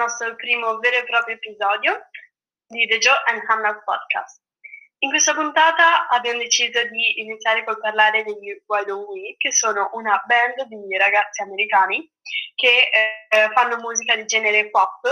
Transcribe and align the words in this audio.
nostro 0.00 0.34
primo 0.34 0.78
vero 0.78 0.96
e 0.96 1.04
proprio 1.04 1.34
episodio 1.34 2.08
di 2.66 2.86
The 2.86 2.96
Joe 2.96 3.22
and 3.26 3.42
Hannah 3.46 3.82
Podcast. 3.84 4.40
In 5.00 5.10
questa 5.10 5.34
puntata 5.34 6.08
abbiamo 6.08 6.38
deciso 6.38 6.82
di 6.88 7.20
iniziare 7.20 7.64
col 7.64 7.78
parlare 7.78 8.24
degli 8.24 8.62
Don't 8.66 9.08
We, 9.08 9.34
che 9.36 9.52
sono 9.52 9.90
una 9.92 10.22
band 10.24 10.68
di 10.68 10.96
ragazzi 10.96 11.42
americani 11.42 12.10
che 12.54 12.88
eh, 12.90 13.50
fanno 13.52 13.76
musica 13.76 14.16
di 14.16 14.24
genere 14.24 14.70
pop, 14.70 15.04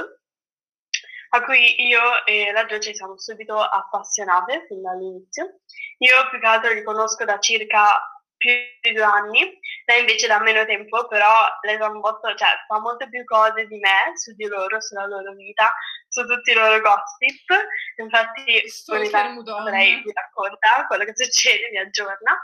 a 1.30 1.44
cui 1.44 1.86
io 1.86 2.24
e 2.24 2.50
la 2.52 2.64
Gio 2.64 2.78
ci 2.78 2.94
siamo 2.94 3.18
subito 3.18 3.58
appassionate 3.60 4.64
fin 4.68 4.80
dall'inizio. 4.80 5.60
Io 5.98 6.28
più 6.30 6.40
che 6.40 6.46
altro 6.46 6.72
li 6.72 6.82
conosco 6.82 7.26
da 7.26 7.38
circa 7.38 8.17
più 8.38 8.50
di 8.80 8.92
due 8.92 9.04
anni, 9.04 9.60
lei 9.84 10.00
invece 10.00 10.26
da 10.26 10.40
meno 10.40 10.64
tempo, 10.64 11.06
però 11.06 11.30
lei 11.62 11.76
fa, 11.76 11.90
botto, 11.90 12.34
cioè, 12.34 12.48
fa 12.66 12.80
molte 12.80 13.08
più 13.08 13.24
cose 13.24 13.66
di 13.66 13.78
me 13.78 14.16
su 14.16 14.34
di 14.34 14.46
loro, 14.46 14.80
sulla 14.80 15.06
loro 15.06 15.34
vita, 15.34 15.72
su 16.08 16.24
tutti 16.24 16.52
i 16.52 16.54
loro 16.54 16.80
gossip. 16.80 17.50
Infatti, 17.96 18.62
ogni 18.92 19.10
tanto 19.10 19.62
lei 19.64 20.02
vi 20.02 20.12
racconta 20.12 20.86
quello 20.86 21.04
che 21.04 21.12
succede, 21.14 21.68
mi 21.70 21.78
aggiorna. 21.78 22.38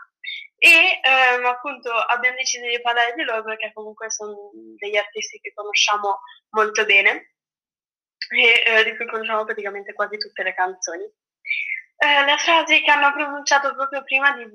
E 0.57 1.01
ehm, 1.03 1.45
appunto 1.45 1.91
abbiamo 1.91 2.37
deciso 2.37 2.67
di 2.67 2.81
parlare 2.81 3.13
di 3.15 3.23
loro 3.23 3.43
perché 3.43 3.71
comunque 3.73 4.11
sono 4.11 4.51
degli 4.79 4.97
artisti 4.97 5.39
che 5.41 5.53
conosciamo 5.53 6.21
molto 6.51 6.87
bene 6.87 7.35
e 8.35 8.63
eh, 8.65 8.85
di 8.85 8.97
cui 8.97 9.07
conosciamo 9.07 9.45
praticamente 9.45 9.93
quasi 9.93 10.17
tutte 10.17 10.43
le 10.43 10.55
canzoni. 10.55 11.05
Eh, 11.97 12.25
la 12.25 12.37
frase 12.37 12.83
che 12.83 12.91
hanno 12.91 13.13
pronunciato 13.13 13.75
proprio 13.75 14.03
prima 14.03 14.33
di, 14.33 14.47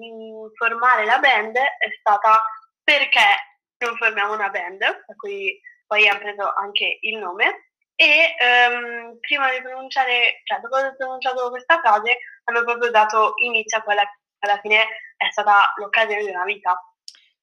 formare 0.56 1.06
la 1.06 1.20
band 1.20 1.56
è 1.56 1.90
stata 2.00 2.42
perché 2.84 3.58
non 3.80 3.96
formiamo 3.96 4.34
una 4.34 4.50
band, 4.50 4.82
a 4.82 5.16
cui 5.16 5.60
poi 5.88 6.08
hanno 6.08 6.20
preso 6.20 6.54
anche 6.54 6.98
il 7.02 7.18
nome, 7.18 7.70
e 7.96 8.36
ehm, 8.38 9.20
prima 9.20 9.52
di 9.52 9.62
pronunciare, 9.62 10.42
cioè 10.44 10.60
dopo 10.60 10.76
aver 10.76 10.96
pronunciato 10.96 11.50
questa 11.50 11.80
frase, 11.80 12.18
hanno 12.46 12.64
proprio 12.64 12.92
dato 12.92 13.34
inizio 13.44 13.78
a 13.78 13.82
quella 13.82 14.04
che 14.04 14.50
alla 14.50 14.60
fine 14.62 14.82
è 15.18 15.30
stata 15.32 15.74
l'occasione 15.76 16.24
di 16.24 16.30
una 16.30 16.46
vita. 16.46 16.80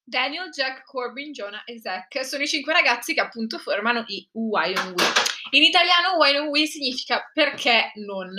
Daniel, 0.02 0.50
Jack, 0.50 0.84
Corbin, 0.84 1.32
Jonah 1.32 1.64
e 1.64 1.80
Zack 1.80 2.24
sono 2.24 2.44
i 2.44 2.48
cinque 2.48 2.72
ragazzi 2.72 3.12
che 3.12 3.20
appunto 3.20 3.58
formano 3.58 4.04
i 4.06 4.26
Why 4.32 4.72
Don't 4.72 4.98
We. 4.98 5.04
In 5.50 5.62
italiano 5.62 6.16
Why 6.16 6.32
Don't 6.32 6.50
We 6.50 6.64
significa 6.66 7.28
perché 7.32 7.90
non 7.96 8.32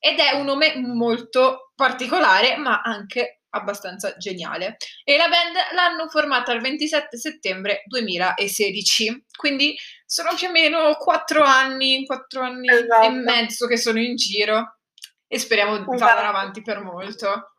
ed 0.00 0.18
è 0.18 0.32
un 0.32 0.46
nome 0.46 0.74
molto 0.76 1.72
particolare 1.76 2.56
ma 2.56 2.80
anche 2.80 3.42
abbastanza 3.50 4.16
geniale. 4.16 4.76
E 5.04 5.16
la 5.16 5.28
band 5.28 5.54
l'hanno 5.74 6.08
formata 6.08 6.52
il 6.52 6.60
27 6.60 7.16
settembre 7.16 7.82
2016 7.86 9.26
quindi 9.36 9.76
sono 10.04 10.34
più 10.34 10.48
o 10.48 10.50
meno 10.50 10.94
quattro 10.96 11.42
anni 11.42 12.04
quattro 12.06 12.42
anni 12.42 12.68
esatto. 12.68 13.06
e 13.06 13.10
mezzo 13.10 13.66
che 13.66 13.76
sono 13.76 14.00
in 14.00 14.16
giro. 14.16 14.78
E 15.26 15.38
speriamo 15.38 15.76
di 15.76 15.82
esatto. 15.82 16.10
andare 16.10 16.26
avanti 16.26 16.62
per 16.62 16.80
molto. 16.80 17.54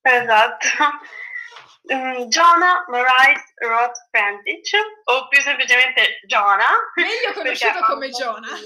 Esatto. 0.00 0.66
Um, 1.82 2.28
Jonah 2.28 2.84
Marais 2.88 3.42
Roth 3.56 4.08
Frantic 4.10 4.70
o 5.04 5.26
più 5.26 5.40
semplicemente 5.40 6.20
Jonah 6.26 6.78
meglio 6.94 7.32
conosciuto 7.34 7.80
come 7.86 8.08
Jonah 8.08 8.56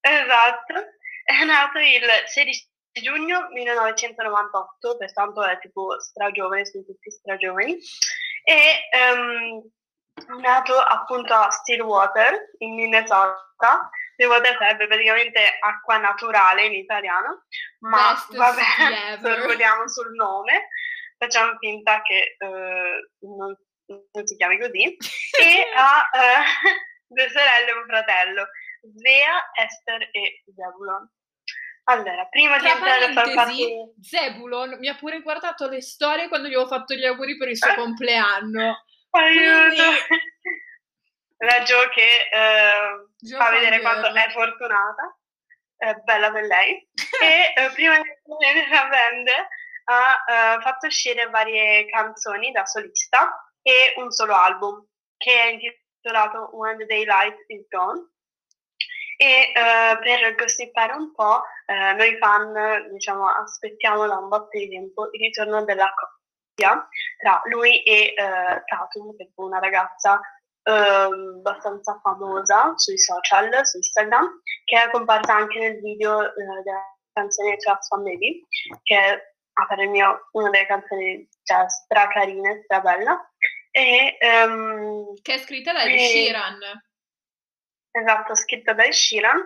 esatto 0.00 0.74
è 1.24 1.44
nato 1.44 1.78
il 1.78 2.02
16 2.26 2.70
giugno 3.00 3.48
1998, 3.50 4.96
pertanto 4.96 5.42
è 5.44 5.58
tipo 5.60 5.98
stragiovane, 6.00 6.66
sono 6.66 6.84
tutti 6.84 7.10
stragiovani, 7.10 7.78
e 8.44 8.88
um, 9.14 9.62
è 10.14 10.40
nato 10.40 10.78
appunto 10.78 11.32
a 11.32 11.50
Stillwater, 11.50 12.50
in 12.58 12.74
Minnesota. 12.74 13.90
Stillwater 14.14 14.56
sarebbe 14.58 14.86
praticamente 14.86 15.56
acqua 15.60 15.96
naturale 15.96 16.66
in 16.66 16.74
italiano, 16.74 17.44
ma 17.80 18.12
Best 18.12 18.36
vabbè, 18.36 19.18
sorvoliamo 19.22 19.88
sul 19.88 20.12
nome, 20.14 20.68
facciamo 21.16 21.56
finta 21.58 22.02
che 22.02 22.36
uh, 22.38 23.26
non, 23.36 23.56
non, 24.12 24.26
si 24.26 24.36
chiami 24.36 24.58
così, 24.58 24.96
e 25.40 25.68
ha 25.74 26.08
uh, 26.12 26.42
due 27.08 27.28
sorelle 27.30 27.70
e 27.70 27.72
un 27.72 27.86
fratello. 27.86 28.48
Svea, 28.82 29.50
Esther 29.54 30.08
e 30.12 30.42
Zebulon. 30.54 31.08
Allora, 31.84 32.26
prima 32.26 32.58
Tra 32.58 32.66
di 32.66 32.74
entrare 32.74 33.04
a 33.04 33.12
far 33.12 33.34
parte... 33.34 33.94
Zebulon 34.00 34.78
mi 34.78 34.88
ha 34.88 34.96
pure 34.96 35.20
guardato 35.20 35.68
le 35.68 35.80
storie 35.80 36.28
quando 36.28 36.48
gli 36.48 36.54
avevo 36.54 36.68
fatto 36.68 36.94
gli 36.94 37.04
auguri 37.04 37.36
per 37.36 37.48
il 37.48 37.56
suo 37.56 37.74
compleanno. 37.74 38.84
Aiuto! 39.10 39.82
Quindi... 40.06 40.30
La 41.42 41.62
Jo 41.62 41.88
che 41.88 42.28
eh, 42.30 43.36
fa 43.36 43.50
vedere 43.50 43.80
quanto 43.80 44.06
è 44.14 44.30
fortunata, 44.30 45.18
è 45.76 45.92
bella 46.04 46.30
per 46.30 46.44
lei. 46.44 46.88
e 47.20 47.52
eh, 47.60 47.70
prima 47.72 47.98
di 48.00 48.08
entrare 48.08 48.68
nella 48.68 48.88
band 48.88 49.28
ha 49.84 50.24
eh, 50.28 50.60
fatto 50.60 50.86
uscire 50.86 51.28
varie 51.30 51.86
canzoni 51.86 52.52
da 52.52 52.64
solista 52.64 53.52
e 53.60 53.94
un 53.96 54.12
solo 54.12 54.36
album 54.36 54.86
che 55.16 55.32
è 55.32 55.46
intitolato 55.46 56.50
When 56.52 56.78
the 56.78 56.86
Daylight 56.86 57.36
is 57.48 57.66
Gone 57.68 58.12
e 59.22 59.52
uh, 59.54 60.02
per 60.02 60.34
gossipare 60.34 60.94
un 60.94 61.12
po', 61.14 61.42
uh, 61.66 61.96
noi 61.96 62.16
fan 62.18 62.90
diciamo, 62.90 63.28
aspettiamo 63.28 64.08
da 64.08 64.16
un 64.16 64.28
botto 64.28 64.58
di 64.58 64.68
tempo 64.68 65.08
il 65.12 65.20
ritorno 65.20 65.62
della 65.62 65.92
coppia 65.94 66.88
tra 67.18 67.40
lui 67.44 67.84
e 67.84 68.14
uh, 68.16 68.62
Tatum, 68.64 69.16
che 69.16 69.24
è 69.24 69.30
una 69.36 69.60
ragazza 69.60 70.14
uh, 70.14 70.72
abbastanza 71.38 72.00
famosa 72.02 72.72
sui 72.74 72.98
social, 72.98 73.64
su 73.64 73.76
Instagram, 73.76 74.40
che 74.64 74.82
è 74.82 74.90
comparsa 74.90 75.36
anche 75.36 75.58
nel 75.60 75.80
video 75.80 76.16
uh, 76.16 76.62
della 76.64 76.82
canzone 77.12 77.58
Trust 77.58 77.92
One 77.92 78.02
Baby, 78.02 78.44
che 78.82 78.96
è 78.96 79.30
a 79.54 79.66
parer 79.66 79.86
mio 79.86 80.28
una 80.32 80.50
delle 80.50 80.66
canzoni 80.66 81.28
cioè, 81.44 81.68
stracarine, 81.68 82.62
strabella. 82.64 83.30
E, 83.70 84.18
um, 84.44 85.14
che 85.22 85.34
è 85.34 85.38
scritta 85.38 85.72
da 85.72 85.84
Ed 85.84 85.96
Sheeran. 85.96 86.58
Esatto, 87.92 88.34
scritta 88.34 88.72
da 88.72 88.90
Sheeran. 88.90 89.40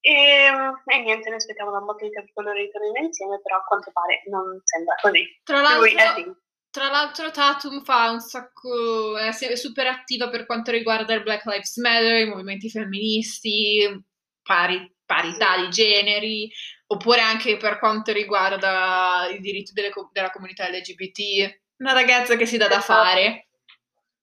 E, 0.00 0.48
e, 0.86 0.98
niente, 1.00 1.28
noi 1.28 1.38
aspettiamo 1.38 1.70
da 1.70 1.78
un 1.78 1.84
botto 1.84 2.04
di 2.04 2.10
tempo 2.10 2.32
che 2.34 2.42
loro 2.42 2.56
ritornino 2.56 2.98
insieme, 2.98 3.40
però 3.40 3.58
a 3.58 3.64
quanto 3.64 3.90
pare 3.92 4.22
non 4.30 4.60
sembra 4.64 4.94
così. 5.00 5.40
Tra 5.44 5.60
l'altro, 5.60 6.36
tra 6.70 6.88
l'altro 6.88 7.30
Tatum 7.30 7.84
fa 7.84 8.10
un 8.10 8.20
sacco, 8.20 9.16
è 9.18 9.30
super 9.32 9.86
attiva 9.86 10.28
per 10.28 10.46
quanto 10.46 10.70
riguarda 10.70 11.14
il 11.14 11.22
Black 11.22 11.44
Lives 11.44 11.76
Matter, 11.76 12.22
i 12.22 12.28
movimenti 12.28 12.70
femministi, 12.70 14.04
pari, 14.42 14.92
parità 15.04 15.58
di 15.58 15.68
generi, 15.68 16.50
oppure 16.86 17.20
anche 17.20 17.56
per 17.56 17.78
quanto 17.78 18.12
riguarda 18.12 19.28
i 19.30 19.38
diritti 19.38 19.72
delle, 19.72 19.92
della 20.12 20.30
comunità 20.30 20.68
LGBT. 20.68 21.60
Una 21.76 21.92
ragazza 21.92 22.36
che 22.36 22.46
si 22.46 22.56
dà 22.56 22.68
da 22.68 22.78
esatto. 22.78 23.04
fare. 23.04 23.48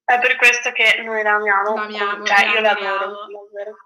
È 0.03 0.19
per 0.19 0.35
questo 0.37 0.71
che 0.71 1.01
noi 1.03 1.21
la 1.21 1.35
amiamo. 1.35 1.75
L'amiamo, 1.75 2.25
cioè, 2.25 2.45
io 2.47 2.61
l'adoro. 3.59 3.77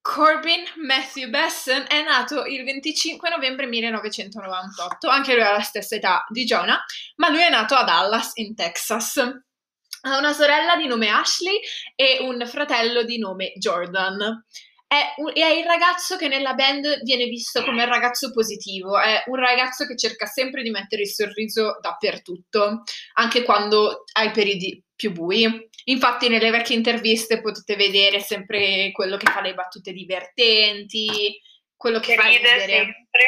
Corbin 0.00 0.62
Matthew 0.86 1.28
Besson 1.30 1.84
è 1.88 2.02
nato 2.04 2.44
il 2.44 2.62
25 2.62 3.28
novembre 3.28 3.66
1998, 3.66 5.08
anche 5.08 5.34
lui 5.34 5.42
ha 5.42 5.50
la 5.50 5.60
stessa 5.60 5.96
età 5.96 6.24
di 6.28 6.44
Jonah, 6.44 6.80
ma 7.16 7.28
lui 7.28 7.40
è 7.40 7.50
nato 7.50 7.74
a 7.74 7.82
Dallas, 7.82 8.30
in 8.34 8.54
Texas. 8.54 9.16
Ha 9.16 10.16
una 10.16 10.32
sorella 10.32 10.76
di 10.76 10.86
nome 10.86 11.08
Ashley 11.08 11.58
e 11.96 12.18
un 12.20 12.46
fratello 12.46 13.02
di 13.02 13.18
nome 13.18 13.52
Jordan. 13.56 14.44
È, 14.86 15.14
un, 15.16 15.32
è, 15.34 15.46
il 15.46 15.64
ragazzo 15.64 16.16
che 16.16 16.28
nella 16.28 16.54
band 16.54 17.02
viene 17.02 17.24
visto 17.24 17.64
come 17.64 17.82
il 17.82 17.88
ragazzo 17.88 18.30
positivo, 18.30 18.96
è 18.96 19.24
un 19.26 19.34
ragazzo 19.34 19.84
che 19.86 19.96
cerca 19.96 20.26
sempre 20.26 20.62
di 20.62 20.70
mettere 20.70 21.02
il 21.02 21.08
sorriso 21.08 21.78
dappertutto, 21.80 22.84
anche 23.14 23.42
quando 23.42 24.04
ha 24.12 24.22
i 24.22 24.30
periodi 24.30 24.80
più 24.94 25.10
bui. 25.10 25.68
Infatti 25.88 26.28
nelle 26.28 26.50
vecchie 26.50 26.76
interviste 26.76 27.40
potete 27.40 27.76
vedere 27.76 28.20
sempre 28.20 28.90
quello 28.92 29.16
che 29.16 29.30
fa 29.30 29.40
le 29.40 29.54
battute 29.54 29.92
divertenti, 29.92 31.40
quello 31.76 32.00
che, 32.00 32.14
che 32.14 32.20
fa 32.20 32.28
ridere. 32.28 32.66
sempre. 32.66 33.24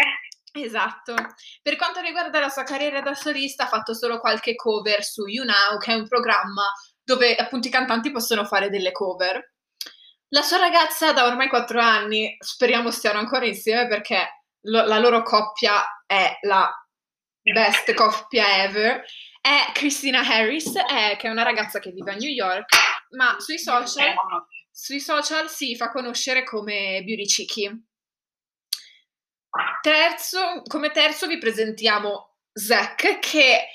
Esatto. 0.52 1.14
Per 1.62 1.76
quanto 1.76 2.00
riguarda 2.00 2.40
la 2.40 2.48
sua 2.48 2.64
carriera 2.64 3.00
da 3.00 3.14
solista, 3.14 3.64
ha 3.64 3.68
fatto 3.68 3.94
solo 3.94 4.18
qualche 4.18 4.54
cover 4.56 5.04
su 5.04 5.26
You 5.26 5.44
Now, 5.44 5.78
che 5.78 5.92
è 5.92 5.94
un 5.94 6.08
programma 6.08 6.64
dove 7.04 7.36
appunto 7.36 7.68
i 7.68 7.70
cantanti 7.70 8.10
possono 8.10 8.44
fare 8.44 8.70
delle 8.70 8.92
cover. 8.92 9.52
La 10.30 10.42
sua 10.42 10.58
ragazza 10.58 11.12
da 11.12 11.26
ormai 11.26 11.48
quattro 11.48 11.80
anni, 11.80 12.36
speriamo 12.38 12.90
stiano 12.90 13.18
ancora 13.18 13.46
insieme 13.46 13.86
perché 13.86 14.44
lo, 14.62 14.84
la 14.84 14.98
loro 14.98 15.22
coppia 15.22 16.02
è 16.04 16.38
la 16.42 16.70
best 17.40 17.94
coppia 17.94 18.64
ever, 18.64 19.02
è 19.48 19.72
Christina 19.72 20.20
Harris, 20.20 20.74
è, 20.74 21.16
che 21.16 21.26
è 21.26 21.30
una 21.30 21.42
ragazza 21.42 21.78
che 21.78 21.90
vive 21.90 22.12
a 22.12 22.16
New 22.16 22.28
York, 22.28 22.68
ma 23.16 23.36
sui 23.40 23.58
social, 23.58 24.12
sui 24.70 25.00
social 25.00 25.48
si 25.48 25.74
fa 25.74 25.90
conoscere 25.90 26.44
come 26.44 27.02
Beauty 27.02 27.24
Cheeky. 27.24 27.82
Terzo, 29.80 30.62
come 30.66 30.90
terzo 30.90 31.26
vi 31.26 31.38
presentiamo 31.38 32.36
Zack, 32.52 33.20
che 33.20 33.68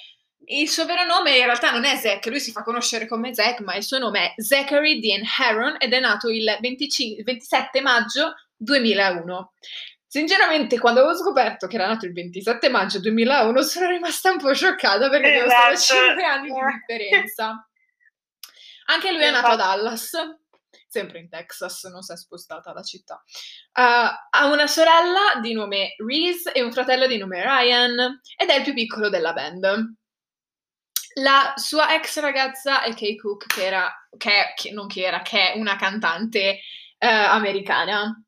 Il 0.46 0.70
suo 0.70 0.86
vero 0.86 1.06
nome 1.06 1.38
in 1.38 1.46
realtà 1.46 1.72
non 1.72 1.86
è 1.86 1.96
Zack, 1.96 2.28
lui 2.28 2.40
si 2.40 2.52
fa 2.52 2.62
conoscere 2.62 3.08
come 3.08 3.34
Zack, 3.34 3.62
ma 3.62 3.76
il 3.76 3.84
suo 3.84 3.98
nome 3.98 4.34
è 4.36 4.42
Zachary 4.42 5.00
Dean 5.00 5.24
Heron 5.40 5.78
ed 5.80 5.94
è 5.94 6.00
nato 6.00 6.30
il 6.30 6.56
25, 6.60 7.24
27 7.24 7.82
maggio 7.82 8.36
2001. 8.58 9.54
Sinceramente, 10.14 10.78
quando 10.78 11.00
avevo 11.00 11.18
scoperto 11.18 11.66
che 11.66 11.74
era 11.74 11.88
nato 11.88 12.06
il 12.06 12.14
27 12.14 12.70
maggio 12.70 13.00
2001, 13.00 13.62
sono 13.64 13.88
rimasta 13.88 14.30
un 14.30 14.38
po' 14.38 14.54
scioccata 14.54 15.10
perché 15.10 15.44
esatto. 15.44 15.60
avevo 15.60 15.76
solo 15.76 16.02
5 16.02 16.24
anni 16.24 16.50
di 16.50 16.60
differenza. 16.78 17.68
Anche 18.86 19.12
lui 19.12 19.24
è 19.24 19.32
nato 19.32 19.48
a 19.48 19.56
Dallas, 19.56 20.12
sempre 20.88 21.18
in 21.18 21.30
Texas, 21.30 21.86
non 21.86 22.04
si 22.04 22.14
è 22.14 22.16
spostata 22.16 22.72
la 22.74 22.84
città. 22.84 23.24
Uh, 23.74 23.82
ha 24.30 24.46
una 24.52 24.68
sorella 24.68 25.40
di 25.42 25.54
nome 25.54 25.96
Reese 25.98 26.52
e 26.52 26.62
un 26.62 26.72
fratello 26.72 27.08
di 27.08 27.18
nome 27.18 27.42
Ryan 27.42 28.22
ed 28.38 28.50
è 28.50 28.58
il 28.58 28.64
più 28.64 28.76
piccolo 28.76 29.10
della 29.10 29.34
band. 29.34 29.96
La 31.16 31.54
sua 31.56 31.92
ex 31.96 32.20
ragazza 32.20 32.84
è 32.84 32.94
Kay 32.94 33.16
Cook, 33.16 33.48
che 33.48 33.66
era, 33.66 33.92
che, 34.16 34.54
che 34.56 34.70
non 34.74 34.86
che 34.86 35.06
era, 35.06 35.24
che 35.24 35.54
è 35.54 35.58
una 35.58 35.76
cantante 35.76 36.60
uh, 37.00 37.08
americana. 37.08 38.24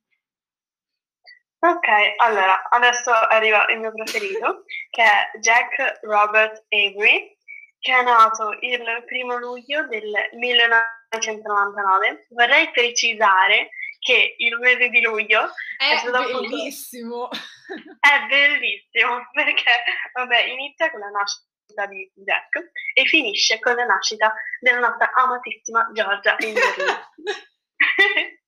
Ok, 1.66 1.88
allora, 2.18 2.70
adesso 2.70 3.10
arriva 3.12 3.66
il 3.70 3.80
mio 3.80 3.92
preferito, 3.92 4.66
che 4.92 5.02
è 5.02 5.32
Jack 5.40 5.98
Robert 6.04 6.64
Avery, 6.70 7.36
che 7.80 7.92
è 7.92 8.04
nato 8.04 8.56
il 8.60 9.04
primo 9.08 9.36
luglio 9.38 9.88
del 9.88 10.14
1999. 10.34 12.28
Vorrei 12.30 12.70
precisare 12.70 13.70
che 13.98 14.36
il 14.38 14.60
mese 14.60 14.90
di 14.90 15.02
luglio 15.02 15.42
è, 15.78 15.94
è 15.94 15.98
stato 15.98 16.40
bellissimo. 16.40 17.24
Appunto, 17.24 17.98
è 18.00 18.28
bellissimo 18.28 19.28
perché 19.32 19.72
vabbè, 20.14 20.44
inizia 20.44 20.92
con 20.92 21.00
la 21.00 21.10
nascita 21.10 21.88
di 21.88 22.12
Jack 22.14 22.72
e 22.94 23.06
finisce 23.06 23.58
con 23.60 23.74
la 23.74 23.86
nascita 23.86 24.32
della 24.60 24.88
nostra 24.88 25.12
amatissima 25.16 25.90
Giorgia 25.94 26.36
Ingerini. 26.38 26.94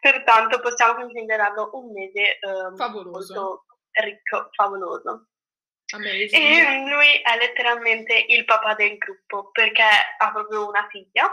Pertanto 0.00 0.60
possiamo 0.60 0.94
considerarlo 0.94 1.70
un 1.72 1.92
mese 1.92 2.38
um, 2.42 2.76
favoloso. 2.76 3.34
molto 3.34 3.64
ricco, 3.92 4.48
favoloso. 4.52 5.26
Amazing. 5.94 6.34
E 6.34 6.90
lui 6.90 7.08
è 7.22 7.36
letteralmente 7.38 8.26
il 8.28 8.44
papà 8.44 8.74
del 8.74 8.98
gruppo 8.98 9.50
perché 9.50 9.82
ha 9.82 10.30
proprio 10.32 10.68
una 10.68 10.86
figlia 10.90 11.32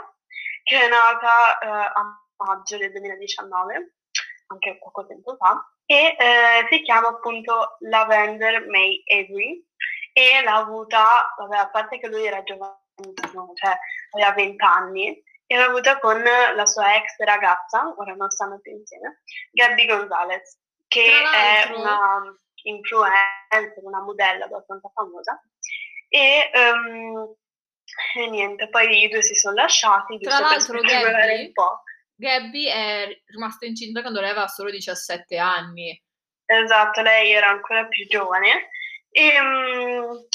che 0.62 0.80
è 0.80 0.88
nata 0.88 1.58
uh, 1.60 2.00
a 2.00 2.26
maggio 2.38 2.78
del 2.78 2.90
2019, 2.90 3.94
anche 4.48 4.78
poco 4.78 5.06
tempo 5.06 5.36
fa, 5.36 5.62
e 5.84 6.16
uh, 6.18 6.66
si 6.68 6.82
chiama 6.82 7.08
appunto 7.08 7.76
Lavender 7.80 8.66
May 8.66 9.02
Avery 9.06 9.64
e 10.12 10.42
l'ha 10.42 10.56
avuta, 10.56 11.34
vabbè, 11.36 11.56
a 11.56 11.68
parte 11.68 11.98
che 11.98 12.08
lui 12.08 12.24
era 12.24 12.42
giovanissimo, 12.42 13.52
cioè 13.54 13.78
aveva 14.12 14.32
20 14.32 14.64
anni, 14.64 15.22
e 15.46 15.56
l'ha 15.56 15.66
avuta 15.66 15.98
con 15.98 16.22
la 16.22 16.66
sua 16.66 16.96
ex 16.96 17.16
ragazza, 17.18 17.94
ora 17.96 18.14
non 18.14 18.30
stanno 18.30 18.58
più 18.60 18.72
insieme, 18.72 19.22
Gabby 19.52 19.86
Gonzalez, 19.86 20.58
che 20.88 21.06
è 21.06 21.72
una 21.72 22.36
influencer, 22.66 23.74
una 23.82 24.02
modella 24.02 24.44
abbastanza 24.44 24.90
famosa. 24.92 25.40
E, 26.08 26.50
um, 26.54 27.34
e, 28.16 28.28
niente, 28.28 28.68
poi 28.68 29.04
i 29.04 29.08
due 29.08 29.22
si 29.22 29.34
sono 29.34 29.54
lasciati. 29.54 30.18
Tra 30.18 30.40
l'altro, 30.40 30.80
Gabby, 30.80 31.52
Gabby 32.14 32.66
è 32.66 33.08
rimasta 33.26 33.66
incinta 33.66 34.00
quando 34.00 34.20
lei 34.20 34.30
aveva 34.30 34.48
solo 34.48 34.70
17 34.70 35.36
anni. 35.38 36.02
Esatto, 36.44 37.02
lei 37.02 37.32
era 37.32 37.48
ancora 37.48 37.86
più 37.86 38.06
giovane. 38.06 38.70
E, 39.10 39.40
um, 39.40 40.26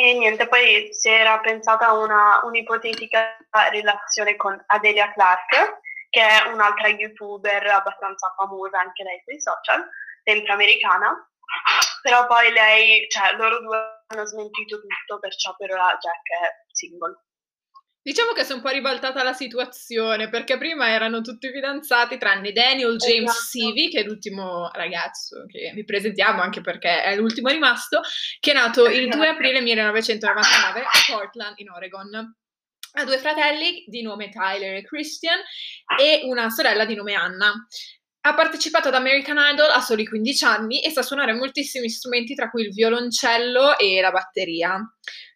e 0.00 0.14
niente, 0.14 0.46
poi 0.46 0.88
si 0.92 1.08
era 1.08 1.40
pensata 1.40 1.92
una 1.92 2.40
un'ipotetica 2.44 3.36
relazione 3.70 4.36
con 4.36 4.62
Adelia 4.66 5.12
Clark, 5.12 5.80
che 6.10 6.20
è 6.20 6.48
un'altra 6.48 6.88
youtuber 6.88 7.66
abbastanza 7.66 8.32
famosa 8.36 8.80
anche 8.80 9.02
lei 9.02 9.20
sui 9.24 9.40
social, 9.40 9.88
sempre 10.22 10.52
americana, 10.52 11.28
però 12.02 12.26
poi 12.26 12.52
lei, 12.52 13.08
cioè 13.08 13.34
loro 13.36 13.60
due 13.60 14.04
hanno 14.06 14.24
smentito 14.24 14.80
tutto, 14.80 15.18
perciò 15.18 15.54
per 15.56 15.72
ora 15.72 15.96
Jack 15.98 16.26
è 16.42 16.64
single. 16.72 17.27
Diciamo 18.08 18.32
che 18.32 18.42
si 18.42 18.52
è 18.52 18.54
un 18.54 18.62
po' 18.62 18.70
ribaltata 18.70 19.22
la 19.22 19.34
situazione, 19.34 20.30
perché 20.30 20.56
prima 20.56 20.88
erano 20.88 21.20
tutti 21.20 21.50
fidanzati, 21.50 22.16
tranne 22.16 22.52
Daniel 22.52 22.96
James 22.96 23.28
esatto. 23.28 23.44
Sivi, 23.44 23.90
che 23.90 24.00
è 24.00 24.02
l'ultimo 24.02 24.70
ragazzo 24.72 25.44
che 25.46 25.72
vi 25.74 25.84
presentiamo, 25.84 26.40
anche 26.40 26.62
perché 26.62 27.02
è 27.02 27.14
l'ultimo 27.16 27.50
rimasto, 27.50 28.00
che 28.40 28.52
è 28.52 28.54
nato 28.54 28.86
il 28.86 29.10
2 29.10 29.10
esatto. 29.10 29.28
aprile 29.28 29.60
1999 29.60 30.80
a 30.80 30.88
Portland, 31.06 31.58
in 31.58 31.68
Oregon. 31.68 32.34
Ha 32.92 33.04
due 33.04 33.18
fratelli 33.18 33.84
di 33.86 34.00
nome 34.00 34.30
Tyler 34.30 34.76
e 34.76 34.84
Christian 34.84 35.38
e 36.00 36.22
una 36.24 36.48
sorella 36.48 36.86
di 36.86 36.94
nome 36.94 37.12
Anna. 37.12 37.52
Ha 38.22 38.34
partecipato 38.34 38.88
ad 38.88 38.94
American 38.94 39.36
Idol 39.52 39.68
a 39.68 39.82
soli 39.82 40.06
15 40.06 40.44
anni 40.46 40.80
e 40.80 40.88
sa 40.88 41.02
suonare 41.02 41.34
moltissimi 41.34 41.90
strumenti, 41.90 42.34
tra 42.34 42.48
cui 42.48 42.62
il 42.62 42.72
violoncello 42.72 43.76
e 43.76 44.00
la 44.00 44.10
batteria. 44.10 44.80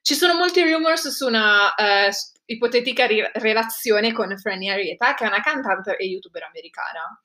Ci 0.00 0.14
sono 0.14 0.34
molti 0.34 0.62
rumors 0.62 1.08
su 1.08 1.26
una 1.26 1.66
uh, 1.66 2.10
ipotetica 2.46 3.06
ri- 3.06 3.30
relazione 3.34 4.12
con 4.12 4.36
Franny 4.36 4.68
Arieta, 4.68 5.14
che 5.14 5.24
è 5.24 5.26
una 5.26 5.40
cantante 5.40 5.96
e 5.96 6.06
youtuber 6.06 6.42
americana. 6.44 7.22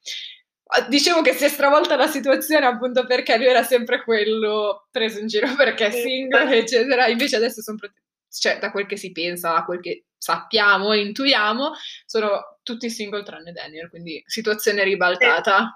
Dicevo 0.89 1.21
che 1.21 1.33
si 1.33 1.45
è 1.45 1.47
stravolta 1.47 1.95
la 1.95 2.07
situazione 2.07 2.65
appunto 2.65 3.05
perché 3.05 3.37
lui 3.37 3.47
era 3.47 3.63
sempre 3.63 4.03
quello 4.03 4.87
preso 4.91 5.19
in 5.19 5.27
giro 5.27 5.55
perché 5.55 5.87
è 5.87 5.91
single, 5.91 6.55
eccetera. 6.57 7.07
Invece 7.07 7.37
adesso 7.37 7.61
sono 7.61 7.77
protetti, 7.77 8.01
cioè 8.29 8.59
da 8.59 8.71
quel 8.71 8.85
che 8.85 8.97
si 8.97 9.11
pensa, 9.11 9.53
da 9.53 9.63
quel 9.63 9.79
che 9.79 10.05
sappiamo 10.17 10.91
e 10.91 10.99
intuiamo, 10.99 11.73
sono 12.05 12.59
tutti 12.63 12.89
single 12.89 13.23
tranne 13.23 13.53
Daniel, 13.53 13.89
quindi 13.89 14.21
situazione 14.25 14.83
ribaltata. 14.83 15.75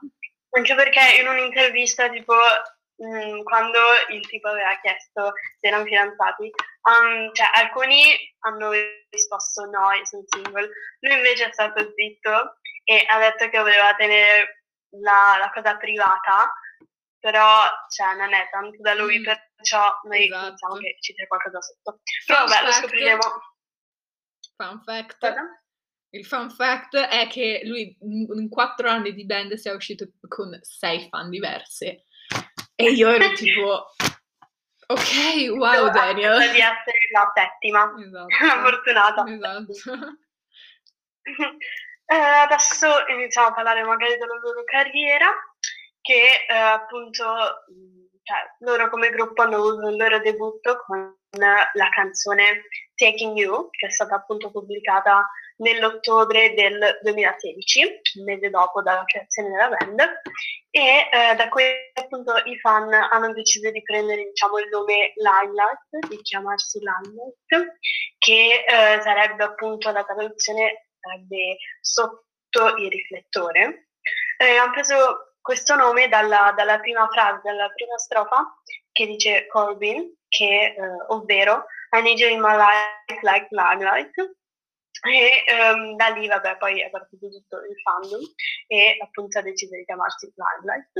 Anche 0.53 0.75
perché 0.75 1.21
in 1.21 1.27
un'intervista 1.27 2.09
tipo 2.09 2.33
Mm, 3.01 3.41
quando 3.41 3.79
il 4.11 4.27
tipo 4.27 4.47
aveva 4.49 4.77
chiesto 4.79 5.33
se 5.57 5.67
erano 5.67 5.85
fidanzati, 5.85 6.51
um, 6.81 7.33
cioè 7.33 7.49
alcuni 7.53 8.13
hanno 8.39 8.71
risposto 9.09 9.65
no, 9.65 9.91
io 9.91 10.05
sono 10.05 10.23
single, 10.27 10.69
lui 10.99 11.15
invece 11.15 11.49
è 11.49 11.53
stato 11.53 11.91
zitto 11.95 12.57
e 12.83 13.05
ha 13.07 13.19
detto 13.19 13.49
che 13.49 13.59
voleva 13.59 13.93
tenere 13.95 14.65
la, 14.99 15.37
la 15.39 15.51
cosa 15.51 15.77
privata, 15.77 16.51
però 17.19 17.65
cioè, 17.89 18.15
non 18.15 18.33
è 18.33 18.49
tanto 18.49 18.77
da 18.81 18.95
lui, 18.95 19.19
mm. 19.19 19.23
perciò 19.23 19.99
noi 20.03 20.25
esatto. 20.25 20.47
pensiamo 20.47 20.75
che 20.75 20.97
ci 20.99 21.13
sia 21.13 21.27
qualcosa 21.27 21.61
sotto. 21.61 22.01
Però 22.25 22.45
vabbè, 22.45 22.65
lo 22.65 22.71
scopriremo. 22.71 23.21
Fun 24.55 24.81
fact. 24.83 25.17
Cosa? 25.19 25.63
Il 26.13 26.25
fun 26.25 26.49
fact 26.49 26.97
è 26.97 27.27
che 27.27 27.61
lui 27.63 27.95
in 28.01 28.49
quattro 28.49 28.89
anni 28.89 29.13
di 29.13 29.25
band 29.25 29.53
si 29.53 29.69
è 29.69 29.73
uscito 29.73 30.07
con 30.27 30.57
sei 30.61 31.07
fan 31.07 31.29
diverse 31.29 32.03
e 32.75 32.91
io 32.91 33.09
ero 33.09 33.31
tipo, 33.35 33.93
ok, 34.91 35.57
wow 35.57 35.89
Daniel. 35.91 36.39
di 36.51 36.59
essere 36.59 36.99
la 37.11 37.31
settima, 37.33 37.93
esatto. 37.99 38.27
fortunata. 38.61 39.23
Esatto. 39.27 39.73
eh, 42.05 42.15
adesso 42.15 42.87
iniziamo 43.07 43.47
a 43.47 43.53
parlare 43.53 43.83
magari 43.83 44.17
della 44.17 44.39
loro 44.41 44.63
carriera, 44.63 45.27
che 46.01 46.45
eh, 46.49 46.55
appunto, 46.55 47.23
cioè, 48.23 48.37
loro 48.59 48.89
come 48.89 49.09
gruppo 49.09 49.41
hanno 49.41 49.57
avuto 49.57 49.87
il 49.87 49.95
loro 49.95 50.19
debutto 50.19 50.83
con 50.85 51.15
la 51.37 51.89
canzone 51.93 52.63
Taking 52.95 53.37
You, 53.37 53.69
che 53.69 53.87
è 53.87 53.91
stata 53.91 54.15
appunto 54.15 54.51
pubblicata 54.51 55.29
nell'ottobre 55.61 56.53
del 56.53 56.99
2016, 57.01 57.83
un 58.19 58.23
mese 58.25 58.49
dopo 58.49 58.81
dalla 58.81 59.03
creazione 59.05 59.49
della 59.49 59.69
band, 59.69 60.21
e 60.69 61.09
eh, 61.11 61.35
da 61.35 61.49
cui 61.49 61.63
appunto 61.93 62.33
i 62.45 62.57
fan 62.59 62.91
hanno 62.93 63.33
deciso 63.33 63.69
di 63.71 63.81
prendere 63.81 64.23
diciamo, 64.23 64.57
il 64.59 64.69
nome 64.69 65.13
Limelight, 65.15 66.07
di 66.07 66.21
chiamarsi 66.21 66.79
Limelight, 66.79 67.77
che 68.17 68.65
eh, 68.67 69.01
sarebbe 69.01 69.43
appunto 69.43 69.91
la 69.91 70.03
traduzione 70.03 70.87
sarebbe 70.99 71.57
sotto 71.79 72.75
il 72.77 72.89
riflettore. 72.89 73.89
Eh, 74.37 74.57
hanno 74.57 74.71
preso 74.71 75.35
questo 75.41 75.75
nome 75.75 76.07
dalla, 76.07 76.53
dalla, 76.55 76.79
prima 76.79 77.07
frase, 77.11 77.41
dalla 77.43 77.69
prima 77.69 77.97
strofa, 77.97 78.61
che 78.91 79.05
dice 79.05 79.47
Corbin, 79.47 80.15
che, 80.27 80.75
eh, 80.77 81.05
ovvero 81.09 81.65
I 81.93 82.01
need 82.01 82.19
you 82.19 82.29
in 82.29 82.39
my 82.39 82.55
life 82.55 83.19
like 83.21 83.47
limelight, 83.49 84.11
e 85.01 85.43
um, 85.73 85.95
da 85.95 86.09
lì, 86.09 86.27
vabbè, 86.27 86.57
poi 86.57 86.81
è 86.81 86.89
partito 86.89 87.27
tutto 87.29 87.57
il 87.57 87.75
fandom 87.81 88.21
e 88.67 88.97
appunto 89.01 89.39
ha 89.39 89.41
deciso 89.41 89.75
di 89.75 89.85
chiamarsi 89.85 90.31
Limelight. 90.35 90.91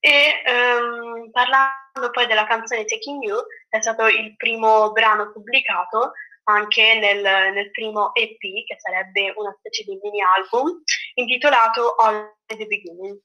E 0.00 0.42
um, 0.46 1.30
parlando 1.30 2.10
poi 2.10 2.26
della 2.26 2.46
canzone 2.46 2.84
Taking 2.84 3.22
You, 3.22 3.38
è 3.68 3.80
stato 3.80 4.06
il 4.06 4.34
primo 4.36 4.90
brano 4.92 5.30
pubblicato 5.30 6.12
anche 6.44 6.98
nel, 6.98 7.22
nel 7.22 7.70
primo 7.70 8.14
EP, 8.14 8.38
che 8.38 8.76
sarebbe 8.78 9.32
una 9.36 9.54
specie 9.58 9.84
di 9.84 9.98
mini 10.02 10.20
album, 10.36 10.82
intitolato 11.14 11.94
All 11.96 12.34
the 12.46 12.66
Beginning. 12.66 13.20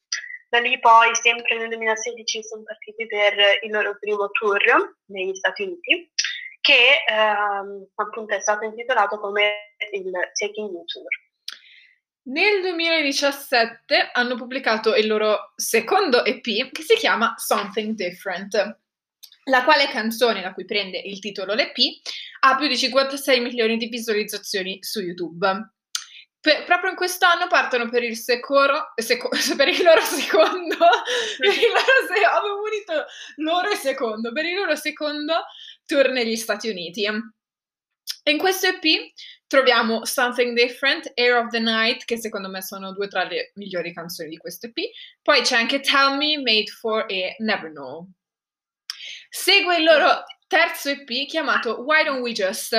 Da 0.50 0.60
lì 0.60 0.80
poi, 0.80 1.16
sempre 1.16 1.58
nel 1.58 1.70
2016, 1.70 2.44
sono 2.44 2.64
partiti 2.64 3.08
per 3.08 3.34
il 3.64 3.72
loro 3.72 3.98
primo 4.00 4.30
tour 4.30 4.62
negli 5.06 5.34
Stati 5.34 5.64
Uniti 5.64 6.12
che 6.66 7.04
ehm, 7.08 7.90
appunto 7.94 8.34
è 8.34 8.40
stato 8.40 8.66
intitolato 8.66 9.20
come 9.20 9.76
il 9.92 10.12
Taking 10.34 10.72
You 10.72 10.84
Tour. 10.86 11.06
Nel 12.24 12.60
2017 12.62 14.10
hanno 14.14 14.34
pubblicato 14.34 14.96
il 14.96 15.06
loro 15.06 15.54
secondo 15.56 16.26
EP 16.26 16.72
che 16.72 16.82
si 16.82 16.96
chiama 16.96 17.36
Something 17.38 17.94
Different, 17.94 18.80
la 19.44 19.64
quale 19.64 19.88
canzone 19.90 20.42
da 20.42 20.54
cui 20.54 20.66
prende 20.66 20.98
il 20.98 21.20
titolo 21.20 21.54
l'EP 21.54 21.76
ha 22.40 22.56
più 22.56 22.68
di 22.68 22.76
56 22.76 23.42
milioni 23.42 23.78
di 23.78 23.88
visualizzazioni 23.88 24.80
su 24.82 25.02
YouTube. 25.02 25.70
Per, 26.40 26.64
proprio 26.64 26.90
in 26.90 26.96
quest'anno 26.96 27.46
partono 27.48 27.90
per 27.90 28.02
il, 28.02 28.18
secoro, 28.18 28.92
seco, 28.96 29.30
per 29.56 29.68
il 29.68 29.84
loro 29.84 30.02
secondo, 30.02 30.78
per 31.38 31.50
il 31.50 31.68
loro 31.68 32.08
se, 32.12 32.24
avevo 32.24 32.62
unito 32.64 33.06
loro 33.36 33.70
e 33.70 33.76
secondo, 33.76 34.32
per 34.32 34.46
il 34.46 34.56
loro 34.56 34.76
secondo 34.76 35.44
tour 35.86 36.10
negli 36.10 36.36
Stati 36.36 36.70
Uniti. 36.70 37.06
In 38.28 38.38
questo 38.38 38.68
EP 38.68 39.12
troviamo 39.48 40.06
Something 40.06 40.56
Different, 40.56 41.12
Air 41.16 41.36
of 41.38 41.50
the 41.50 41.60
Night, 41.60 42.06
che 42.06 42.18
secondo 42.18 42.50
me 42.50 42.62
sono 42.62 42.92
due 42.94 43.08
tra 43.08 43.24
le 43.24 43.52
migliori 43.56 43.94
canzoni 43.94 44.30
di 44.30 44.38
questo 44.38 44.68
EP. 44.68 44.76
Poi 45.22 45.42
c'è 45.42 45.56
anche 45.56 45.80
Tell 45.80 46.18
Me, 46.18 46.38
Made 46.38 46.72
for 46.72 47.06
e 47.08 47.36
Never 47.40 47.72
Know. 47.72 48.08
Segue 49.30 49.78
il 49.78 49.84
loro 49.84 50.24
terzo 50.48 50.90
EP 50.90 51.28
chiamato 51.28 51.82
Why 51.82 52.04
Don't 52.04 52.22
We 52.22 52.32
Just, 52.32 52.76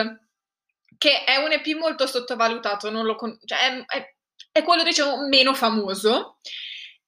che 0.99 1.25
è 1.25 1.37
un 1.37 1.53
EP 1.53 1.67
molto 1.77 2.07
sottovalutato, 2.07 2.91
con- 3.15 3.39
cioè 3.45 3.59
è, 3.59 3.85
è, 3.87 4.15
è, 4.53 4.63
quello 4.63 4.83
diciamo 4.83 5.29
meno 5.29 5.55
famoso. 5.55 6.39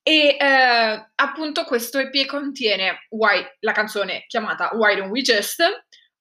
E 0.03 0.37
eh, 0.41 1.11
appunto 1.17 1.65
questo 1.65 1.99
EP 1.99 2.25
contiene 2.27 3.07
Why, 3.11 3.45
la 3.61 3.73
canzone 3.73 4.25
chiamata 4.27 4.71
Why 4.75 4.97
Don't 4.97 5.11
We 5.11 5.21
Just, 5.21 5.63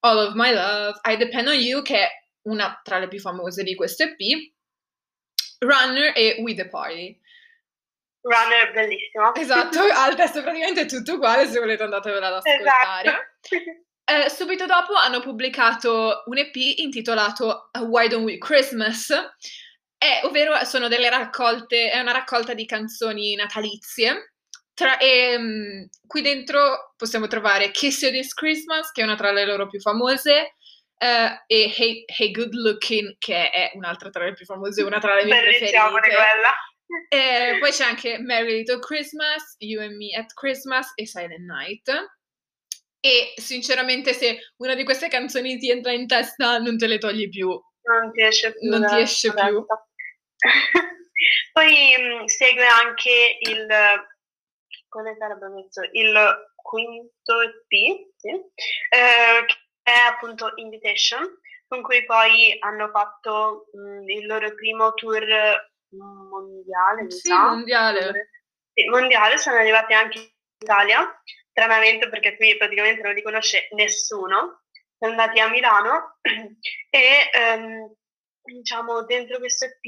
All 0.07 0.27
of 0.27 0.33
My 0.35 0.53
Love, 0.53 0.99
I 1.03 1.17
Depend 1.17 1.49
on 1.49 1.55
You, 1.55 1.81
che 1.81 1.97
è 1.97 2.09
una 2.43 2.79
tra 2.81 2.99
le 2.99 3.09
più 3.09 3.19
famose 3.19 3.63
di 3.63 3.75
questo 3.75 4.03
EP, 4.03 4.17
Runner 5.59 6.13
e 6.15 6.37
We 6.39 6.53
the 6.55 6.67
Party. 6.67 7.19
Runner 8.21 8.71
bellissimo. 8.71 9.35
Esatto, 9.35 9.79
al 9.93 10.15
testo 10.15 10.41
praticamente 10.41 10.85
tutto 10.85 11.15
uguale 11.15 11.47
se 11.47 11.59
volete 11.59 11.83
andatevela 11.83 12.27
ad 12.27 12.33
ascoltare. 12.33 13.35
Esatto. 13.41 13.85
Eh, 14.09 14.29
subito 14.29 14.65
dopo 14.65 14.93
hanno 14.93 15.19
pubblicato 15.19 16.23
un 16.27 16.37
EP 16.37 16.55
intitolato 16.55 17.69
Why 17.87 18.07
Don't 18.07 18.23
We 18.23 18.37
Christmas, 18.37 19.11
è, 19.97 20.21
ovvero 20.23 20.63
sono 20.63 20.87
delle 20.87 21.09
raccolte, 21.09 21.89
è 21.89 21.99
una 21.99 22.13
raccolta 22.13 22.53
di 22.53 22.65
canzoni 22.65 23.35
natalizie. 23.35 24.35
Tra, 24.77 24.99
e, 24.99 25.35
um, 25.35 25.89
qui 26.05 26.21
dentro 26.21 26.93
possiamo 26.95 27.25
trovare 27.25 27.71
Kiss 27.71 28.03
You 28.03 28.11
This 28.11 28.35
Christmas, 28.35 28.91
che 28.91 29.01
è 29.01 29.05
una 29.05 29.15
tra 29.15 29.31
le 29.31 29.43
loro 29.43 29.67
più 29.67 29.79
famose, 29.79 30.53
uh, 30.99 31.43
e 31.47 31.73
hey, 31.75 32.03
hey, 32.05 32.29
Good 32.29 32.53
Looking, 32.53 33.15
che 33.17 33.49
è 33.49 33.71
un'altra 33.73 34.11
tra 34.11 34.25
le 34.25 34.33
più 34.33 34.45
famose, 34.45 34.83
una 34.83 34.99
tra 34.99 35.15
le 35.15 35.25
mie 35.25 35.41
preferite. 35.41 35.79
quella. 35.79 36.53
E 37.09 37.57
poi 37.59 37.71
c'è 37.71 37.85
anche 37.85 38.19
Merry 38.19 38.57
Little 38.57 38.77
Christmas, 38.77 39.55
You 39.57 39.81
and 39.81 39.95
Me 39.95 40.15
at 40.15 40.31
Christmas 40.35 40.91
e 40.93 41.07
Silent 41.07 41.43
Night. 41.43 41.89
E 42.99 43.33
sinceramente, 43.35 44.13
se 44.13 44.37
una 44.57 44.75
di 44.75 44.83
queste 44.83 45.07
canzoni 45.07 45.57
ti 45.57 45.71
entra 45.71 45.91
in 45.91 46.05
testa, 46.05 46.59
non 46.59 46.77
te 46.77 46.85
le 46.85 46.99
togli 46.99 47.27
più. 47.29 47.47
Non 47.47 48.11
ti 48.11 48.21
esce 48.21 48.53
più. 48.53 48.69
Non 48.69 48.85
ti 48.85 48.99
esce 48.99 49.33
più. 49.33 49.65
Poi 51.51 51.95
mh, 51.97 52.21
mm, 52.21 52.25
segue 52.25 52.65
anche 52.67 53.37
il 53.39 53.67
come 54.89 55.15
sarebbe 55.17 55.47
messo 55.49 55.81
il 55.91 56.51
quinto 56.55 57.41
EP, 57.41 58.09
sì, 58.15 58.29
eh, 58.29 59.45
che 59.45 59.55
è 59.83 59.97
appunto 60.09 60.51
Invitation, 60.55 61.23
con 61.67 61.81
cui 61.81 62.05
poi 62.05 62.55
hanno 62.59 62.89
fatto 62.89 63.69
mh, 63.73 63.79
mm, 63.79 64.09
il 64.09 64.25
loro 64.25 64.53
primo 64.53 64.93
tour 64.93 65.25
mondiale. 65.89 67.11
Sì, 67.11 67.31
mondiale. 67.31 68.29
Sì, 68.73 68.87
mondiale, 68.89 69.37
sono 69.37 69.57
arrivati 69.57 69.93
anche 69.93 70.19
in 70.19 70.29
Italia 70.59 71.21
stranamente 71.49 72.07
perché 72.09 72.35
qui 72.35 72.55
praticamente 72.55 73.01
non 73.01 73.13
li 73.13 73.23
conosce 73.23 73.67
nessuno, 73.71 74.61
sono 74.99 75.11
andati 75.11 75.39
a 75.39 75.49
Milano 75.49 76.19
e 76.21 77.29
ehm, 77.33 77.95
diciamo 78.43 79.03
dentro 79.05 79.39
questo 79.39 79.65
EP 79.65 79.81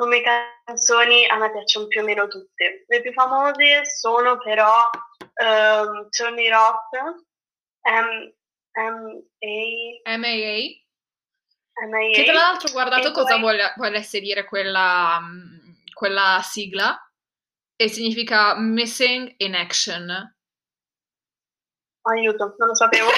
come 0.00 0.22
canzoni 0.22 1.26
a 1.26 1.36
me 1.36 1.50
piacciono 1.52 1.86
più 1.86 2.00
o 2.00 2.04
meno 2.04 2.26
tutte. 2.26 2.84
Le 2.88 3.02
più 3.02 3.12
famose 3.12 3.84
sono 3.84 4.38
però 4.38 4.88
um, 5.20 6.08
Turn 6.08 6.38
It 6.38 6.52
Off, 6.54 6.88
M- 7.82 8.32
M-A... 8.72 10.16
M-A-A. 10.16 10.78
Che 12.14 12.24
tra 12.24 12.32
l'altro 12.32 12.68
ho 12.68 12.72
guardato 12.72 13.12
cosa 13.12 13.32
poi... 13.32 13.40
vuole, 13.40 13.74
volesse 13.76 14.20
dire 14.20 14.46
quella, 14.46 15.20
quella 15.92 16.40
sigla 16.42 16.98
e 17.76 17.88
significa 17.88 18.58
Missing 18.58 19.34
in 19.36 19.54
Action. 19.54 20.34
Aiuto, 22.02 22.54
non 22.56 22.68
lo 22.68 22.74
sapevo. 22.74 23.08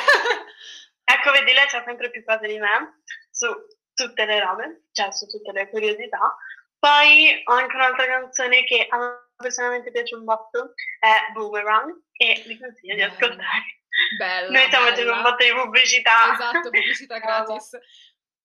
ecco, 1.05 1.31
vedi, 1.31 1.53
lei 1.53 1.67
c'ha 1.69 1.85
sempre 1.85 2.11
più 2.11 2.25
cose 2.25 2.49
di 2.49 2.59
me 2.59 3.03
su 3.31 3.47
tutte 3.95 4.25
le 4.25 4.41
robe, 4.41 4.87
cioè 4.91 5.13
su 5.13 5.27
tutte 5.27 5.53
le 5.53 5.69
curiosità. 5.69 6.37
Poi 6.83 7.43
ho 7.45 7.53
anche 7.53 7.77
un'altra 7.77 8.07
canzone 8.07 8.65
che 8.65 8.89
a 8.91 8.99
me 8.99 9.31
personalmente 9.37 9.93
piace 9.93 10.17
un 10.17 10.25
botto, 10.25 10.75
è 10.99 11.31
Boomerang, 11.33 11.95
e 12.17 12.43
vi 12.45 12.59
consiglio 12.59 12.97
di 12.97 13.03
ascoltare. 13.03 13.83
Bella, 14.19 14.51
Noi 14.51 14.67
stiamo 14.67 14.87
bella. 14.87 14.97
facendo 14.97 15.13
un 15.13 15.23
botto 15.23 15.45
di 15.45 15.53
pubblicità. 15.53 16.33
Esatto, 16.33 16.71
pubblicità 16.71 17.19
gratis. 17.23 17.79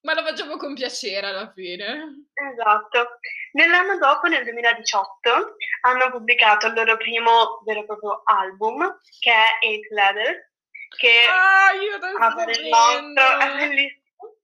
Ma 0.01 0.13
lo 0.13 0.23
facciamo 0.23 0.55
con 0.57 0.75
piacere 0.75 1.25
alla 1.25 1.51
fine. 1.51 2.27
Esatto. 2.51 3.17
Nell'anno 3.53 3.97
dopo, 3.97 4.27
nel 4.27 4.43
2018, 4.43 5.55
hanno 5.81 6.11
pubblicato 6.11 6.67
il 6.67 6.73
loro 6.73 6.95
primo 6.95 7.63
vero 7.65 7.79
e 7.79 7.85
proprio 7.85 8.21
album, 8.23 8.99
che 9.19 9.31
è 9.31 9.65
Eight 9.65 9.89
Leather, 9.89 10.51
che 10.95 11.23
ah, 11.27 11.73
io 11.73 11.95
a 11.95 12.33
è 12.37 13.55
bellissimo, 13.55 14.37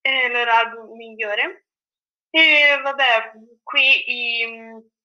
è 0.00 0.24
il 0.26 0.32
loro 0.32 0.50
album 0.50 0.96
migliore. 0.96 1.67
E 2.30 2.80
vabbè, 2.82 3.32
qui 3.62 4.04
i, 4.06 4.46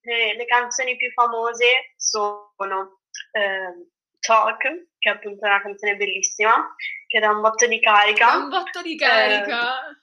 le, 0.00 0.34
le, 0.36 0.44
canzoni 0.44 0.96
più 0.96 1.10
famose 1.12 1.92
sono 1.96 3.00
eh, 3.32 3.88
Talk, 4.20 4.62
che 4.98 5.10
è 5.10 5.12
appunto 5.12 5.46
una 5.46 5.62
canzone 5.62 5.96
bellissima, 5.96 6.74
che 7.06 7.20
dà 7.20 7.30
un 7.30 7.40
botto 7.40 7.66
di 7.66 7.80
carica. 7.80 8.26
Dà 8.26 8.36
un 8.36 8.48
botto 8.48 8.82
di 8.82 8.96
carica! 8.96 9.88
Eh, 9.88 9.96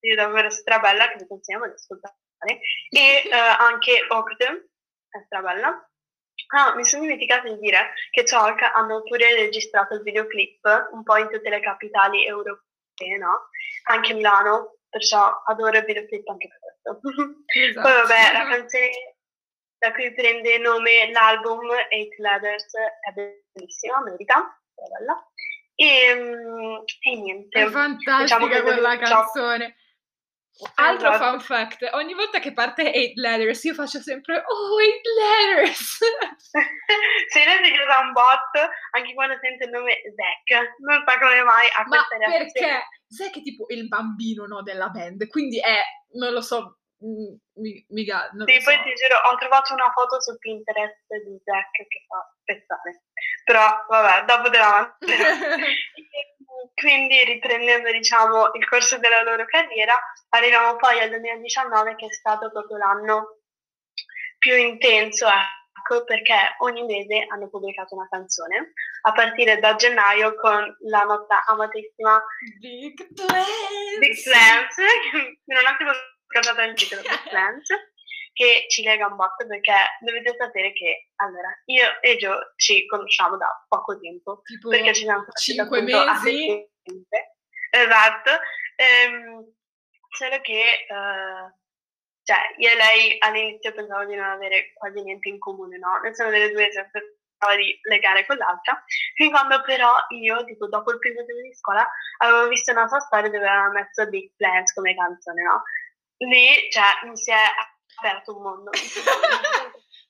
sì, 0.00 0.14
davvero 0.14 0.50
strabella, 0.50 1.08
che 1.08 1.16
vi 1.18 1.26
consigliamo 1.26 1.66
di 1.66 1.72
ascoltare. 1.72 2.16
E 2.38 2.58
eh, 3.28 3.30
anche 3.32 4.06
Octem, 4.08 4.56
è 5.08 5.22
strabella. 5.26 5.82
Ah, 6.50 6.74
mi 6.76 6.84
sono 6.84 7.02
dimenticata 7.02 7.48
di 7.48 7.58
dire 7.58 7.92
che 8.10 8.22
Talk 8.22 8.62
hanno 8.62 9.02
pure 9.02 9.34
registrato 9.34 9.94
il 9.94 10.02
videoclip 10.02 10.88
un 10.92 11.02
po' 11.02 11.16
in 11.16 11.28
tutte 11.28 11.50
le 11.50 11.60
capitali 11.60 12.24
europee, 12.24 13.18
no? 13.18 13.48
Anche 13.84 14.14
Milano, 14.14 14.77
perciò 14.88 15.42
adoro 15.46 15.78
il 15.78 15.84
videoclip 15.84 16.28
anche 16.28 16.48
per 16.48 16.58
questo. 16.58 17.00
Esatto. 17.46 17.88
Poi 17.88 17.92
vabbè, 17.92 18.32
la 18.32 18.56
canzone 18.56 18.90
da 19.78 19.92
cui 19.92 20.12
prende 20.12 20.58
nome 20.58 21.10
l'album 21.12 21.70
Eight 21.90 22.18
Letters 22.18 22.72
è 22.74 23.12
bellissima, 23.12 24.02
merita, 24.02 24.60
è 24.74 24.82
bella. 24.98 25.30
E, 25.74 26.14
mm, 26.14 26.76
e 27.00 27.16
niente. 27.16 27.62
È 27.62 27.68
fantastica 27.68 28.38
diciamo 28.38 28.62
quella 28.62 28.98
canzone. 28.98 29.76
Altro 30.74 31.10
esatto. 31.10 31.24
fun 31.24 31.40
fact, 31.40 31.88
ogni 31.92 32.14
volta 32.14 32.40
che 32.40 32.52
parte 32.52 32.92
Eight 32.92 33.16
Letters 33.16 33.62
io 33.64 33.74
faccio 33.74 34.00
sempre 34.00 34.42
Oh, 34.44 34.80
Eight 34.80 35.06
Letters! 35.06 35.98
Se 37.28 37.44
lei 37.44 37.64
si 37.64 37.70
chiusa 37.70 38.00
un 38.00 38.12
bot, 38.12 38.70
anche 38.92 39.14
quando 39.14 39.38
sente 39.40 39.64
il 39.64 39.70
nome 39.70 39.94
Zack, 40.16 40.76
non 40.78 41.04
sa 41.06 41.18
come 41.18 41.42
mai 41.42 41.66
a 41.76 41.84
Ma 41.86 42.04
perché 42.26 42.82
Zack 43.06 43.38
è 43.38 43.42
tipo 43.42 43.66
il 43.68 43.86
bambino 43.86 44.46
no, 44.46 44.62
della 44.62 44.88
band, 44.88 45.28
quindi 45.28 45.60
è, 45.60 45.80
non 46.14 46.32
lo 46.32 46.40
so, 46.40 46.78
Mm, 46.98 47.38
mi, 47.62 47.84
mica, 47.90 48.28
non 48.32 48.48
sì, 48.48 48.58
poi 48.64 48.74
so. 48.74 48.82
ti 48.82 48.92
giuro, 48.98 49.14
ho 49.30 49.36
trovato 49.38 49.72
una 49.72 49.88
foto 49.94 50.20
su 50.20 50.36
Pinterest 50.36 51.06
di 51.06 51.38
Zack 51.44 51.86
che 51.86 52.04
fa 52.08 52.26
spezzare. 52.48 53.02
Però, 53.44 53.84
vabbè, 53.88 54.24
dopo 54.24 54.50
te 54.50 54.58
la 54.58 54.96
Quindi, 56.74 57.24
riprendendo, 57.24 57.90
diciamo, 57.90 58.52
il 58.54 58.68
corso 58.68 58.98
della 58.98 59.22
loro 59.22 59.44
carriera, 59.46 59.92
arriviamo 60.30 60.76
poi 60.76 61.00
al 61.00 61.10
2019 61.10 61.96
che 61.96 62.06
è 62.06 62.12
stato 62.12 62.50
proprio 62.50 62.76
l'anno 62.76 63.38
più 64.38 64.54
intenso, 64.54 65.26
ecco, 65.26 66.04
perché 66.04 66.54
ogni 66.58 66.84
mese 66.84 67.26
hanno 67.28 67.48
pubblicato 67.48 67.96
una 67.96 68.06
canzone, 68.08 68.72
a 69.02 69.12
partire 69.12 69.58
da 69.58 69.74
gennaio 69.74 70.36
con 70.36 70.76
la 70.88 71.02
nostra 71.02 71.44
amatissima 71.46 72.22
Big 72.60 72.94
Plans, 73.14 73.98
Big 73.98 74.22
Plans 74.22 74.76
non 75.46 75.66
ho 75.66 75.76
più 75.76 75.86
scasata 76.28 76.62
il 76.62 76.74
titolo 76.74 77.02
di 77.02 77.08
Friends, 77.08 77.68
che 78.38 78.66
ci 78.68 78.84
lega 78.84 79.08
un 79.08 79.16
botto 79.16 79.44
perché 79.48 79.74
dovete 79.98 80.36
sapere 80.38 80.72
che 80.72 81.08
allora 81.16 81.50
io 81.64 82.00
e 82.00 82.16
Gio 82.16 82.52
ci 82.54 82.86
conosciamo 82.86 83.36
da 83.36 83.48
poco 83.66 83.98
tempo 83.98 84.42
tipo 84.44 84.68
perché 84.68 84.94
ci 84.94 85.02
siamo 85.02 85.24
5 85.28 85.82
mesi 85.82 86.70
Esatto, 87.70 88.30
ehm, 88.76 89.44
solo 90.08 90.40
che 90.40 90.86
uh, 90.88 91.52
cioè, 92.22 92.38
io 92.58 92.70
e 92.70 92.76
lei 92.76 93.16
all'inizio 93.18 93.74
pensavo 93.74 94.04
di 94.06 94.14
non 94.14 94.24
avere 94.24 94.72
quasi 94.74 95.02
niente 95.02 95.28
in 95.28 95.38
comune, 95.38 95.76
no? 95.76 95.98
Nessuna 96.02 96.30
delle 96.30 96.50
due 96.50 96.70
si 96.70 96.78
aspettava 96.78 97.56
di 97.56 97.78
legare 97.82 98.24
con 98.24 98.36
l'altra, 98.36 98.82
fin 99.14 99.30
quando 99.30 99.60
però 99.62 99.92
io, 100.10 100.44
tipo, 100.44 100.66
dopo 100.68 100.92
il 100.92 100.98
primo 100.98 101.24
giorno 101.26 101.42
di 101.42 101.54
scuola, 101.54 101.86
avevo 102.18 102.48
visto 102.48 102.72
una 102.72 102.88
sua 102.88 103.00
storia 103.00 103.28
dove 103.30 103.46
aveva 103.46 103.70
messo 103.70 104.08
Big 104.08 104.32
Plans 104.36 104.72
come 104.72 104.94
canzone, 104.94 105.42
no? 105.42 105.62
Lì, 106.18 106.70
cioè, 106.70 107.06
mi 107.08 107.16
si 107.16 107.30
è 107.30 107.42
aperto 107.98 108.36
un 108.36 108.42
mondo. 108.42 108.70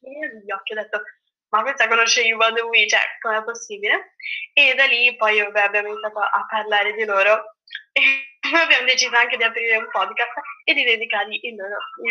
Negli 0.00 0.52
occhi 0.52 0.72
ho 0.72 0.76
detto, 0.76 1.02
ma 1.48 1.62
questa 1.62 1.88
conosce 1.88 2.22
You 2.22 2.36
By 2.36 2.52
The 2.52 2.62
Way, 2.62 2.86
cioè, 2.88 3.00
com'è 3.20 3.42
possibile? 3.42 4.14
E 4.52 4.74
da 4.74 4.84
lì 4.84 5.16
poi 5.16 5.40
vabbè, 5.40 5.60
abbiamo 5.60 5.88
iniziato 5.88 6.18
a 6.18 6.46
parlare 6.48 6.92
di 6.92 7.04
loro 7.04 7.56
e 7.92 8.00
abbiamo 8.54 8.86
deciso 8.86 9.16
anche 9.16 9.36
di 9.36 9.42
aprire 9.42 9.76
un 9.76 9.88
podcast 9.90 10.32
e 10.64 10.74
di 10.74 10.84
dedicargli 10.84 11.38
il, 11.42 11.56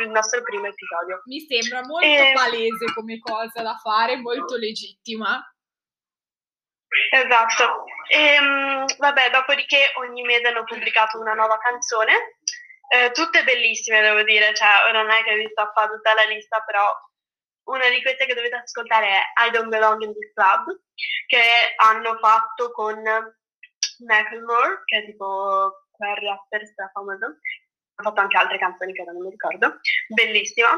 il 0.02 0.10
nostro 0.10 0.42
primo 0.42 0.66
episodio. 0.66 1.22
Mi 1.26 1.40
sembra 1.42 1.86
molto 1.86 2.08
e... 2.08 2.32
palese 2.34 2.94
come 2.94 3.20
cosa 3.20 3.62
da 3.62 3.76
fare, 3.76 4.18
molto 4.18 4.56
legittima. 4.56 5.42
Esatto. 7.12 7.84
E, 8.10 8.40
um, 8.40 8.86
vabbè, 8.98 9.30
dopodiché 9.30 9.92
ogni 9.98 10.24
mese 10.24 10.48
hanno 10.48 10.64
pubblicato 10.64 11.20
una 11.20 11.34
nuova 11.34 11.58
canzone, 11.58 12.37
eh, 12.88 13.12
tutte 13.12 13.44
bellissime 13.44 14.02
devo 14.02 14.24
dire, 14.24 14.54
cioè 14.54 14.92
non 14.94 15.10
è 15.10 15.24
che 15.24 15.36
vi 15.36 15.48
sto 15.52 15.62
a 15.62 15.72
fare 15.74 15.94
tutta 15.96 16.14
la 16.14 16.24
lista, 16.24 16.62
però 16.66 16.86
una 17.68 17.90
di 17.90 18.02
queste 18.02 18.26
che 18.26 18.34
dovete 18.34 18.56
ascoltare 18.56 19.08
è 19.08 19.22
I 19.48 19.52
Don't 19.52 19.68
Belong 19.68 20.02
in 20.02 20.14
This 20.14 20.32
Club, 20.34 20.80
che 21.26 21.42
hanno 21.78 22.18
fatto 22.18 22.72
con 22.72 23.02
Macklemore, 24.06 24.82
che 24.86 24.98
è 24.98 25.06
tipo 25.06 25.88
quel 25.92 26.16
rapper 26.16 26.62
famoso. 26.94 27.40
Ha 28.00 28.04
fatto 28.04 28.22
anche 28.22 28.38
altre 28.38 28.60
canzoni 28.60 28.94
che 28.94 29.02
ora 29.02 29.12
non 29.12 29.24
mi 29.24 29.32
ricordo. 29.32 29.80
Bellissima. 30.08 30.70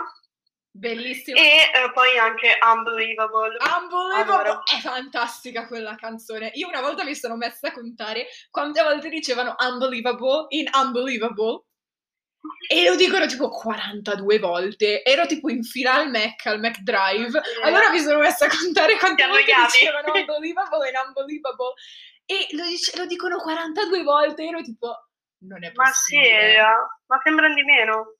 Bellissima. 0.71 1.37
E 1.37 1.71
eh, 1.73 1.91
poi 1.91 2.17
anche 2.17 2.57
Unbelievable. 2.61 3.57
Unbelievable! 3.59 4.21
Adoro. 4.21 4.65
È 4.65 4.79
fantastica 4.79 5.67
quella 5.67 5.95
canzone. 5.95 6.51
Io 6.53 6.67
una 6.67 6.81
volta 6.81 7.03
mi 7.03 7.15
sono 7.15 7.35
messa 7.35 7.67
a 7.67 7.73
contare 7.73 8.27
quante 8.49 8.81
volte 8.81 9.09
dicevano 9.09 9.55
Unbelievable 9.59 10.45
in 10.49 10.69
Unbelievable. 10.73 11.65
E 12.67 12.88
lo 12.88 12.96
dicono 12.96 13.25
tipo 13.25 13.50
42 13.50 14.39
volte. 14.39 15.03
Ero 15.03 15.25
tipo 15.25 15.50
in 15.50 15.63
fila 15.63 15.96
al 15.96 16.10
Mac, 16.10 16.46
al 16.46 16.60
Mac 16.60 16.79
Drive. 16.79 17.38
Eh. 17.38 17.62
Allora 17.63 17.89
mi 17.89 18.00
sono 18.00 18.19
messa 18.19 18.46
a 18.46 18.50
contare 18.50 18.98
quante 18.98 19.25
volte 19.25 19.53
dicevano 19.65 20.13
Unbelievable 20.13 20.89
in 20.89 20.96
Unbelievable 21.05 21.74
e 22.29 22.48
lo, 22.51 22.63
dice, 22.65 22.96
lo 22.96 23.08
dicono 23.08 23.38
42 23.38 24.03
volte, 24.03 24.46
ero 24.46 24.62
tipo, 24.62 25.10
non 25.46 25.63
è 25.63 25.72
possibile. 25.72 26.58
Ma 26.58 26.67
sì, 26.67 27.03
ma 27.08 27.22
sembrano 27.24 27.55
di 27.55 27.63
meno. 27.63 28.17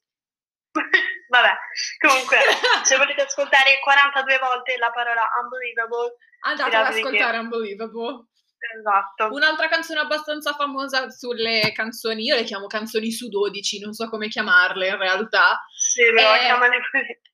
Vabbè, 1.30 1.54
comunque, 2.00 2.38
se 2.84 2.98
volete 2.98 3.22
ascoltare 3.22 3.78
42 3.84 4.40
volte 4.40 4.78
la 4.78 4.90
parola 4.90 5.30
unbelievable, 5.44 6.16
andate 6.42 6.76
ad 6.76 6.86
ascoltare 6.88 7.38
unbelievable. 7.38 8.29
Esatto. 8.78 9.34
Un'altra 9.34 9.68
canzone 9.68 10.02
abbastanza 10.02 10.54
famosa 10.54 11.10
sulle 11.10 11.72
canzoni, 11.74 12.24
io 12.24 12.36
le 12.36 12.44
chiamo 12.44 12.68
canzoni 12.68 13.12
su 13.12 13.30
12, 13.30 13.80
non 13.80 13.94
so 13.94 14.10
come 14.10 14.28
chiamarle 14.28 14.88
in 14.88 14.98
realtà. 14.98 15.64
Sì, 15.76 16.02
è. 16.04 16.48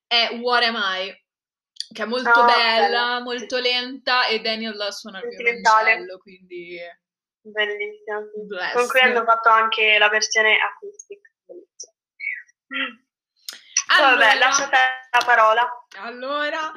È 0.08 0.38
What 0.40 0.62
Am 0.62 0.76
I? 0.76 1.24
che 1.92 2.02
è 2.02 2.06
molto 2.06 2.30
oh, 2.30 2.44
bella, 2.44 2.86
bella, 2.86 3.20
molto 3.20 3.58
lenta 3.58 4.26
e 4.26 4.40
Daniel 4.40 4.92
suona 4.92 5.20
il 5.20 5.28
violoncello, 5.28 6.18
quindi... 6.18 6.78
Bellissima. 7.40 8.22
Con 8.72 8.88
cui 8.88 9.00
hanno 9.00 9.24
fatto 9.24 9.48
anche 9.48 9.98
la 9.98 10.08
versione 10.08 10.58
acoustic, 10.58 11.20
bellissima. 11.44 11.92
Allora, 13.88 14.26
Vabbè, 14.26 14.38
lasciate 14.38 14.76
la 15.12 15.24
parola. 15.24 15.86
Allora, 15.98 16.72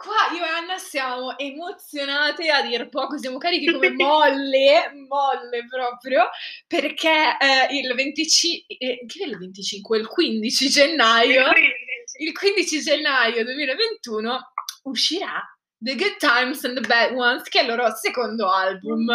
qua 0.00 0.34
io 0.34 0.44
e 0.44 0.48
Anna 0.48 0.78
siamo 0.78 1.36
emozionate 1.36 2.48
a 2.48 2.62
dir 2.62 2.88
poco, 2.88 3.18
siamo 3.18 3.36
carichi 3.36 3.70
come 3.70 3.90
molle, 3.92 4.92
molle 5.06 5.66
proprio, 5.68 6.28
perché 6.66 7.36
eh, 7.38 7.76
il 7.76 7.92
25, 7.94 8.76
eh, 8.78 9.04
che 9.06 9.24
è 9.24 9.26
il 9.26 9.36
25? 9.36 9.98
Il 9.98 10.06
15 10.06 10.68
gennaio... 10.68 11.40
Il 11.40 11.52
15 11.52 11.88
il 12.20 12.32
15 12.32 12.80
gennaio 12.82 13.44
2021 13.44 14.52
uscirà 14.84 15.42
The 15.78 15.94
Good 15.94 16.16
Times 16.18 16.64
and 16.64 16.80
the 16.80 16.86
Bad 16.86 17.14
Ones, 17.14 17.48
che 17.48 17.60
è 17.60 17.62
il 17.62 17.68
loro 17.68 17.94
secondo 17.94 18.50
album. 18.50 19.08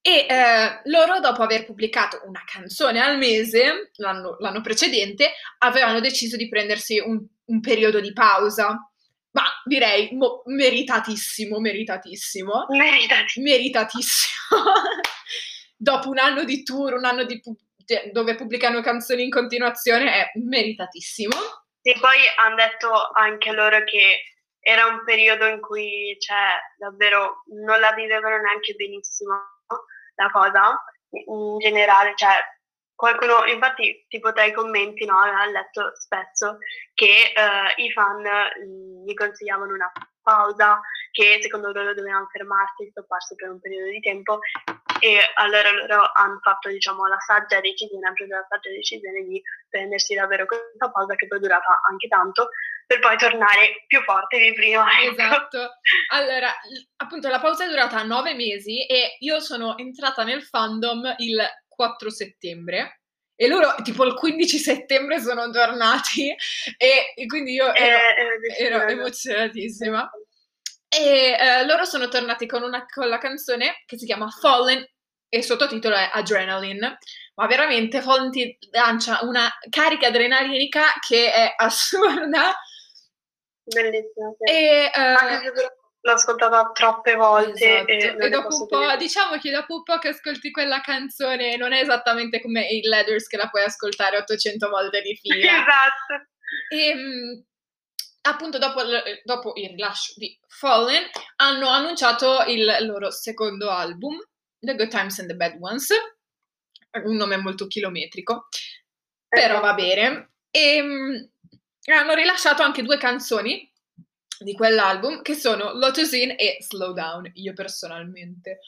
E 0.00 0.26
eh, 0.28 0.80
loro, 0.84 1.20
dopo 1.20 1.42
aver 1.42 1.64
pubblicato 1.64 2.22
una 2.26 2.42
canzone 2.44 3.00
al 3.00 3.18
mese, 3.18 3.90
l'anno, 3.96 4.36
l'anno 4.40 4.60
precedente, 4.60 5.32
avevano 5.58 6.00
deciso 6.00 6.36
di 6.36 6.48
prendersi 6.48 6.98
un, 6.98 7.24
un 7.44 7.60
periodo 7.60 8.00
di 8.00 8.12
pausa. 8.12 8.92
Ma 9.34 9.44
direi 9.64 10.10
mo- 10.12 10.42
meritatissimo, 10.46 11.58
meritatissimo. 11.58 12.66
Meritatissimo. 12.68 13.44
Meritatissimo. 13.44 14.32
dopo 15.76 16.08
un 16.08 16.18
anno 16.18 16.44
di 16.44 16.62
tour, 16.62 16.94
un 16.94 17.04
anno 17.04 17.24
di, 17.24 17.40
pu- 17.40 17.56
dove 18.12 18.34
pubblicano 18.36 18.80
canzoni 18.80 19.24
in 19.24 19.30
continuazione 19.30 20.12
è 20.12 20.30
meritatissimo. 20.38 21.34
E 21.82 21.96
poi 22.00 22.18
hanno 22.42 22.54
detto 22.54 22.90
anche 23.12 23.52
loro 23.52 23.84
che 23.84 24.22
era 24.60 24.86
un 24.86 25.02
periodo 25.04 25.46
in 25.46 25.60
cui 25.60 26.16
cioè, 26.18 26.56
davvero 26.78 27.42
non 27.64 27.78
la 27.80 27.92
vivevano 27.92 28.38
neanche 28.38 28.72
benissimo 28.74 29.34
la 30.14 30.30
cosa 30.30 30.82
in 31.10 31.58
generale, 31.58 32.14
cioè 32.16 32.32
qualcuno, 32.94 33.44
infatti 33.46 34.04
tipo 34.08 34.32
tra 34.32 34.44
i 34.44 34.52
commenti 34.52 35.04
no, 35.04 35.18
ha 35.18 35.46
letto 35.46 35.92
spesso 35.94 36.58
che 36.94 37.32
uh, 37.34 37.80
i 37.80 37.90
fan 37.90 38.22
mh, 38.22 39.04
gli 39.04 39.14
consigliavano 39.14 39.72
una 39.72 39.92
pausa, 40.22 40.80
che 41.12 41.38
secondo 41.42 41.70
loro 41.70 41.94
dovevano 41.94 42.26
fermarsi, 42.32 42.88
stopparsi 42.90 43.34
per 43.36 43.50
un 43.50 43.60
periodo 43.60 43.90
di 43.90 44.00
tempo 44.00 44.40
e 45.00 45.20
allora 45.34 45.70
loro 45.70 46.10
hanno 46.14 46.38
fatto 46.40 46.70
diciamo 46.70 47.06
la 47.06 47.20
saggia 47.20 47.60
decisione, 47.60 48.06
hanno 48.06 48.14
preso 48.14 48.34
la 48.34 48.46
saggia 48.48 48.70
decisione 48.70 49.22
di 49.22 49.40
prendersi 49.68 50.14
davvero 50.14 50.46
questa 50.46 50.90
pausa 50.90 51.14
che 51.14 51.26
poi 51.26 51.38
è 51.38 51.40
durata 51.40 51.80
anche 51.88 52.08
tanto 52.08 52.48
per 52.86 53.00
poi 53.00 53.16
tornare 53.16 53.84
più 53.86 54.02
forti 54.02 54.38
di 54.38 54.52
prima. 54.54 54.86
Ecco. 55.00 55.12
Esatto. 55.12 55.70
Allora, 56.12 56.50
appunto 56.96 57.28
la 57.28 57.40
pausa 57.40 57.64
è 57.64 57.68
durata 57.68 58.02
nove 58.02 58.34
mesi 58.34 58.86
e 58.86 59.16
io 59.20 59.40
sono 59.40 59.76
entrata 59.76 60.24
nel 60.24 60.42
fandom 60.42 61.14
il 61.18 61.38
4 61.74 62.10
settembre 62.10 63.00
e 63.36 63.48
loro 63.48 63.74
tipo 63.82 64.04
il 64.04 64.14
15 64.14 64.58
settembre 64.58 65.20
sono 65.20 65.50
tornati 65.50 66.34
e, 66.76 67.26
quindi 67.26 67.52
io 67.52 67.72
ero, 67.72 67.98
eh, 68.56 68.64
ero 68.64 68.86
emozionatissima. 68.86 70.10
E 70.88 71.36
eh, 71.38 71.66
loro 71.66 71.84
sono 71.84 72.06
tornati 72.06 72.46
con, 72.46 72.62
una, 72.62 72.86
con 72.86 73.08
la 73.08 73.18
canzone 73.18 73.82
che 73.86 73.98
si 73.98 74.06
chiama 74.06 74.28
Fallen 74.28 74.86
e 75.28 75.38
il 75.38 75.42
sottotitolo 75.42 75.96
è 75.96 76.10
Adrenaline. 76.12 76.98
Ma 77.34 77.46
veramente 77.48 78.00
Fallen 78.00 78.30
ti 78.30 78.56
lancia 78.70 79.18
una 79.22 79.50
carica 79.68 80.06
adrenalinica 80.06 80.92
che 81.04 81.32
è 81.32 81.54
assurda. 81.56 82.54
Bellissima. 83.64 84.32
Sì. 84.38 84.52
E, 84.52 84.90
uh, 84.94 85.83
l'ho 86.04 86.12
ascoltata 86.12 86.70
troppe 86.72 87.14
volte. 87.14 87.84
Esatto. 87.86 88.22
E, 88.22 88.26
e 88.26 88.28
dopo 88.28 88.54
un 88.54 88.66
po', 88.66 88.78
dire. 88.80 88.96
diciamo 88.98 89.38
che 89.38 89.50
dopo 89.50 89.76
un 89.76 89.82
po' 89.82 89.98
che 89.98 90.08
ascolti 90.08 90.50
quella 90.50 90.80
canzone 90.80 91.56
non 91.56 91.72
è 91.72 91.80
esattamente 91.80 92.42
come 92.42 92.66
i 92.66 92.82
Leathers 92.82 93.26
che 93.26 93.38
la 93.38 93.48
puoi 93.48 93.64
ascoltare 93.64 94.18
800 94.18 94.68
volte 94.68 95.00
di 95.00 95.16
fila. 95.20 95.36
esatto. 95.36 96.28
E 96.68 96.88
ehm, 96.88 97.44
appunto 98.22 98.58
dopo, 98.58 98.82
dopo, 99.24 99.52
il 99.56 99.70
rilascio 99.70 100.12
di 100.16 100.38
Fallen 100.46 101.04
hanno 101.36 101.68
annunciato 101.68 102.44
il 102.48 102.76
loro 102.80 103.10
secondo 103.10 103.70
album, 103.70 104.18
The 104.58 104.74
Good 104.74 104.90
Times 104.90 105.18
and 105.20 105.28
the 105.28 105.36
Bad 105.36 105.56
Ones, 105.58 105.88
un 107.02 107.16
nome 107.16 107.38
molto 107.38 107.66
chilometrico, 107.66 108.48
però 109.26 109.60
va 109.60 109.72
bene. 109.72 110.32
E 110.50 110.80
um, 110.80 111.30
hanno 111.92 112.14
rilasciato 112.14 112.62
anche 112.62 112.82
due 112.82 112.98
canzoni 112.98 113.72
di 114.44 114.54
quell'album 114.54 115.22
che 115.22 115.34
sono 115.34 115.72
Lotus 115.72 116.12
In 116.12 116.34
e 116.36 116.58
Slow 116.60 116.92
Down. 116.92 117.30
Io 117.34 117.52
personalmente 117.54 118.60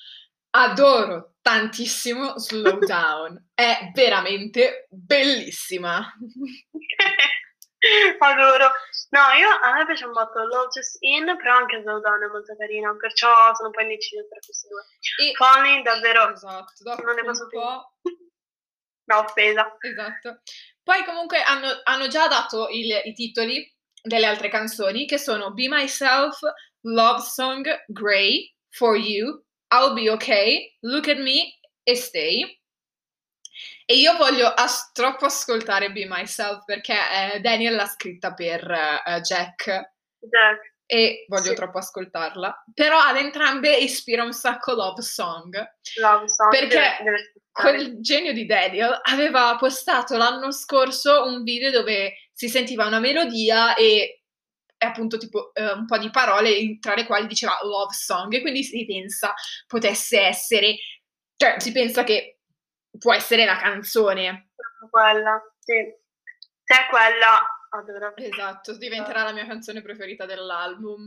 adoro 0.51 1.35
tantissimo 1.43 2.39
Slow 2.39 2.79
Down, 2.85 3.51
è 3.55 3.91
veramente 3.95 4.87
bellissima. 4.91 6.01
Adoro. 8.19 8.71
No, 9.11 9.21
io 9.39 9.49
a 9.63 9.75
me 9.75 9.87
piace 9.87 10.07
un 10.07 10.13
botto 10.13 10.43
Lotus 10.45 10.97
In, 11.01 11.25
però 11.37 11.57
anche 11.57 11.81
Slow 11.83 12.01
Down 12.01 12.25
è 12.25 12.27
molto 12.27 12.57
carina, 12.57 12.93
perciò 12.99 13.55
sono 13.55 13.69
un 13.69 13.75
po' 13.75 13.83
indecisa 13.83 14.23
tra 14.29 14.41
questi 14.45 14.67
due. 14.69 14.83
E... 15.29 15.35
Falling 15.35 15.85
davvero 15.85 16.33
esatto, 16.33 17.03
non 17.05 17.15
ne 17.15 17.23
posso 17.23 17.47
più. 17.47 17.61
No, 17.61 19.19
offesa. 19.19 19.77
Esatto. 19.79 20.41
Poi 20.83 21.05
comunque 21.05 21.41
hanno, 21.43 21.81
hanno 21.85 22.09
già 22.09 22.27
dato 22.27 22.69
il, 22.71 23.03
i 23.05 23.13
titoli 23.13 23.76
delle 24.07 24.27
altre 24.27 24.49
canzoni 24.49 25.07
che 25.07 25.19
sono 25.19 25.53
Be 25.53 25.67
Myself, 25.69 26.39
Love 26.83 27.21
Song, 27.21 27.85
Grey, 27.89 28.55
For 28.71 28.97
You, 28.97 29.43
I'll 29.75 29.93
Be 29.95 30.09
Okay, 30.11 30.77
Look 30.81 31.09
at 31.09 31.19
Me 31.19 31.59
e 31.83 31.95
Stay. 31.97 32.61
E 33.85 33.95
io 33.97 34.17
voglio 34.17 34.49
as- 34.49 34.91
troppo 34.93 35.27
ascoltare 35.27 35.91
Be 35.93 36.07
Myself 36.07 36.65
perché 36.65 36.95
eh, 37.35 37.41
Daniel 37.41 37.75
l'ha 37.75 37.87
scritta 37.87 38.35
per 38.35 38.63
uh, 38.65 39.21
Jack. 39.21 39.65
Jack. 40.19 40.75
E 40.89 41.25
voglio 41.29 41.51
Sì. 41.51 41.55
troppo 41.55 41.79
ascoltarla. 41.79 42.65
Però 42.75 42.99
ad 42.99 43.17
entrambe 43.17 43.77
ispira 43.77 44.23
un 44.23 44.33
sacco 44.33 44.73
Love 44.73 45.03
Song. 45.03 45.53
Love 46.01 46.29
song. 46.29 46.51
Perché 46.51 46.69
deve- 46.69 47.03
deve. 47.03 47.33
Quel 47.59 48.01
genio 48.01 48.35
di 48.35 48.45
Daniel 48.45 49.01
aveva 49.03 49.57
postato 49.57 50.19
l'anno 50.19 50.53
scorso 50.53 51.25
un 51.25 51.43
video 51.43 51.71
dove 51.71 52.29
si 52.31 52.51
sentiva 52.51 52.85
una 52.87 52.99
melodia 52.99 53.75
e, 53.75 54.25
e 54.77 54.87
appunto 54.87 55.17
tipo 55.17 55.55
eh, 55.55 55.73
un 55.73 55.87
po' 55.87 55.97
di 55.97 56.11
parole 56.11 56.79
tra 56.79 56.95
le 56.95 57.07
quali 57.07 57.27
diceva 57.27 57.59
love 57.63 57.95
song 57.95 58.31
e 58.35 58.43
quindi 58.43 58.63
si 58.63 58.85
pensa 58.85 59.33
potesse 59.67 60.21
essere, 60.21 60.77
cioè 61.35 61.59
si 61.59 61.73
pensa 61.73 62.05
che 62.05 62.41
può 62.99 63.15
essere 63.15 63.47
la 63.47 63.57
canzone. 63.57 64.51
Quella, 64.91 65.41
sì. 65.59 65.73
Se 66.63 66.75
è 66.75 66.89
quella, 66.91 67.41
adoro. 67.71 68.15
Esatto, 68.17 68.77
diventerà 68.77 69.23
la 69.23 69.33
mia 69.33 69.47
canzone 69.47 69.81
preferita 69.81 70.27
dell'album. 70.27 71.07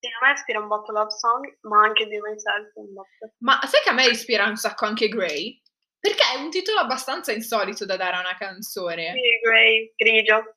Sì, 0.00 0.06
a 0.06 0.26
me 0.26 0.32
ispira 0.32 0.60
un 0.60 0.68
botto 0.68 0.92
Love 0.92 1.10
Song, 1.10 1.58
ma 1.62 1.82
anche 1.82 2.06
Be 2.06 2.20
Myself 2.20 2.72
un 2.74 2.92
botto. 2.92 3.32
Ma 3.38 3.58
sai 3.64 3.80
che 3.82 3.88
a 3.88 3.94
me 3.94 4.06
ispira 4.06 4.44
un 4.44 4.56
sacco 4.56 4.84
anche 4.84 5.08
Grey? 5.08 5.60
Perché 6.00 6.22
è 6.34 6.36
un 6.40 6.50
titolo 6.50 6.78
abbastanza 6.78 7.32
insolito 7.32 7.84
da 7.84 7.96
dare 7.96 8.16
a 8.16 8.20
una 8.20 8.36
canzone. 8.36 9.12
Sì, 9.12 9.38
grey, 9.42 9.92
grigio. 9.96 10.56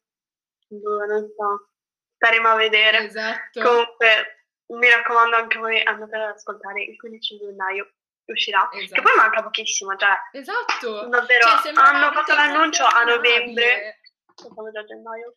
Boh, 0.68 1.06
non 1.06 1.28
so. 1.36 1.70
Staremo 2.16 2.48
a 2.50 2.56
vedere. 2.56 3.06
Esatto. 3.06 3.62
Comunque, 3.62 4.46
mi 4.68 4.90
raccomando 4.90 5.36
anche 5.36 5.58
voi 5.58 5.82
andate 5.82 6.16
ad 6.16 6.36
ascoltare 6.36 6.84
il 6.84 6.96
15 6.98 7.38
gennaio 7.38 7.92
uscirà. 8.26 8.70
Che 8.72 8.84
Esatto. 8.84 9.02
poi 9.02 9.16
manca 9.18 9.42
pochissimo, 9.44 9.96
cioè, 9.98 10.16
Esatto. 10.32 11.08
davvero, 11.08 11.48
Cioè, 11.62 11.72
hanno 11.76 12.12
fatto 12.14 12.34
l'annuncio 12.34 12.86
a 12.86 13.04
novembre. 13.04 14.00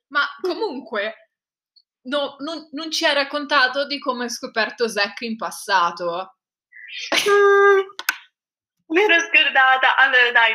Ma 0.09 0.23
comunque, 0.41 1.31
no- 2.03 2.37
non, 2.39 2.69
non 2.73 2.91
ci 2.91 3.05
hai 3.05 3.15
raccontato 3.15 3.87
di 3.87 3.99
come 3.99 4.25
hai 4.25 4.31
scoperto 4.31 4.87
Zack 4.89 5.23
in 5.23 5.37
passato. 5.37 6.37
Mm, 7.29 7.81
mi 8.87 9.03
ero 9.03 9.21
scordata. 9.21 9.97
Allora, 9.97 10.31
dai. 10.33 10.55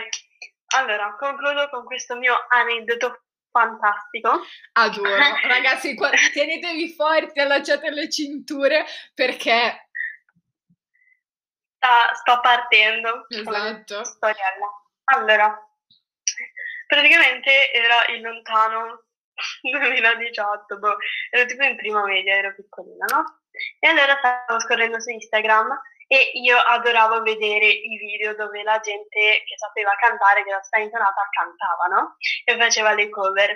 Allora, 0.76 1.16
concludo 1.18 1.70
con 1.70 1.84
questo 1.84 2.16
mio 2.16 2.36
aneddoto 2.50 3.24
fantastico. 3.52 4.42
Adoro. 4.74 5.10
Ragazzi, 5.48 5.96
qua- 5.96 6.12
tenetevi 6.34 6.94
forti, 6.94 7.40
allacciate 7.40 7.90
le 7.90 8.10
cinture 8.10 8.86
perché... 9.14 9.90
Sta, 11.76 12.14
sto 12.14 12.40
partendo. 12.42 13.26
Esatto. 13.30 14.04
Storiella. 14.04 14.84
Allora, 15.06 15.58
praticamente 16.86 17.72
era 17.72 18.06
il 18.14 18.22
lontano 18.22 19.06
2018, 19.62 20.78
boh, 20.78 20.98
ero 21.32 21.46
tipo 21.46 21.64
in 21.64 21.78
prima 21.78 22.04
media, 22.04 22.36
ero 22.36 22.54
piccolina, 22.54 23.06
no? 23.12 23.40
E 23.80 23.88
allora 23.88 24.18
stavo 24.18 24.60
scorrendo 24.60 25.00
su 25.00 25.10
Instagram 25.10 25.68
e 26.12 26.32
io 26.42 26.58
adoravo 26.58 27.22
vedere 27.22 27.68
i 27.68 27.98
video 28.00 28.34
dove 28.34 28.64
la 28.64 28.80
gente 28.80 29.44
che 29.46 29.58
sapeva 29.58 29.94
cantare, 29.94 30.44
che 30.44 30.50
era 30.50 30.64
stata 30.64 30.82
intonata, 30.82 31.30
cantava, 31.30 31.86
no? 31.86 32.16
E 32.46 32.58
faceva 32.58 32.94
le 32.94 33.10
cover. 33.10 33.56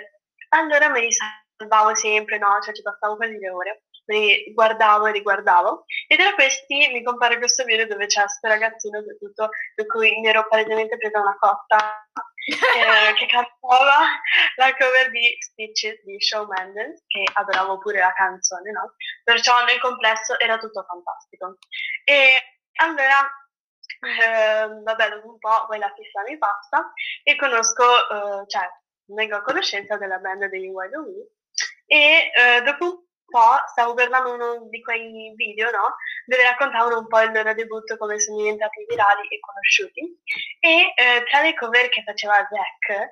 Allora 0.50 0.88
me 0.88 1.00
li 1.00 1.10
salvavo 1.10 1.96
sempre, 1.96 2.38
no? 2.38 2.60
Cioè 2.62 2.72
ci 2.72 2.82
passavo 2.82 3.16
quasi 3.16 3.36
le 3.38 3.50
ore. 3.50 3.82
Me 4.06 4.18
li 4.18 4.52
guardavo 4.54 5.06
e 5.06 5.12
riguardavo. 5.12 5.84
E 6.06 6.16
tra 6.16 6.32
questi 6.34 6.90
mi 6.92 7.02
compare 7.02 7.38
questo 7.38 7.64
video 7.64 7.88
dove 7.88 8.06
c'è 8.06 8.20
questo 8.20 8.46
ragazzino 8.46 9.02
che 9.02 9.18
tutto, 9.18 9.48
per 9.74 9.86
cui 9.86 10.16
mi 10.20 10.28
ero 10.28 10.46
palesemente 10.46 10.96
presa 10.96 11.18
una 11.18 11.36
cotta 11.36 12.06
eh, 12.46 13.14
che 13.14 13.26
cantava 13.26 14.20
la 14.56 14.76
cover 14.76 15.10
di 15.10 15.36
Stitches 15.40 16.02
di 16.04 16.20
Shawn 16.20 16.46
Mendes, 16.48 17.04
che 17.06 17.24
adoravo 17.32 17.78
pure 17.78 17.98
la 18.00 18.12
canzone, 18.12 18.70
no? 18.70 18.94
Perciò 19.22 19.64
nel 19.64 19.80
complesso 19.80 20.38
era 20.38 20.58
tutto 20.58 20.84
fantastico. 20.86 21.58
E 22.04 22.60
allora, 22.80 23.24
eh, 24.00 24.82
vabbè, 24.82 25.08
dopo 25.10 25.28
un 25.28 25.38
po' 25.38 25.66
poi 25.66 25.78
la 25.78 25.92
fissa 25.94 26.22
mi 26.22 26.36
passa 26.38 26.92
e 27.22 27.36
conosco, 27.36 27.84
eh, 27.84 28.48
cioè, 28.48 28.68
vengo 29.06 29.36
a 29.36 29.42
conoscenza 29.42 29.96
della 29.96 30.18
band 30.18 30.46
dei 30.46 30.68
Wild 30.68 30.94
Wee 30.96 31.28
e 31.86 32.30
eh, 32.34 32.62
dopo 32.62 33.03
po' 33.26 33.62
stavo 33.66 33.94
guardando 33.94 34.32
uno 34.32 34.68
di 34.68 34.80
quei 34.80 35.32
video, 35.36 35.70
no? 35.70 35.96
Dove 36.26 36.42
raccontavano 36.42 36.98
un 36.98 37.06
po' 37.06 37.20
il 37.20 37.32
loro 37.32 37.54
debutto, 37.54 37.96
come 37.96 38.20
sono 38.20 38.38
diventati 38.38 38.84
virali 38.88 39.28
e 39.28 39.40
conosciuti. 39.40 40.20
E 40.60 40.92
eh, 40.94 41.24
tra 41.30 41.42
le 41.42 41.54
cover 41.54 41.88
che 41.88 42.02
faceva 42.04 42.34
Zack, 42.36 43.10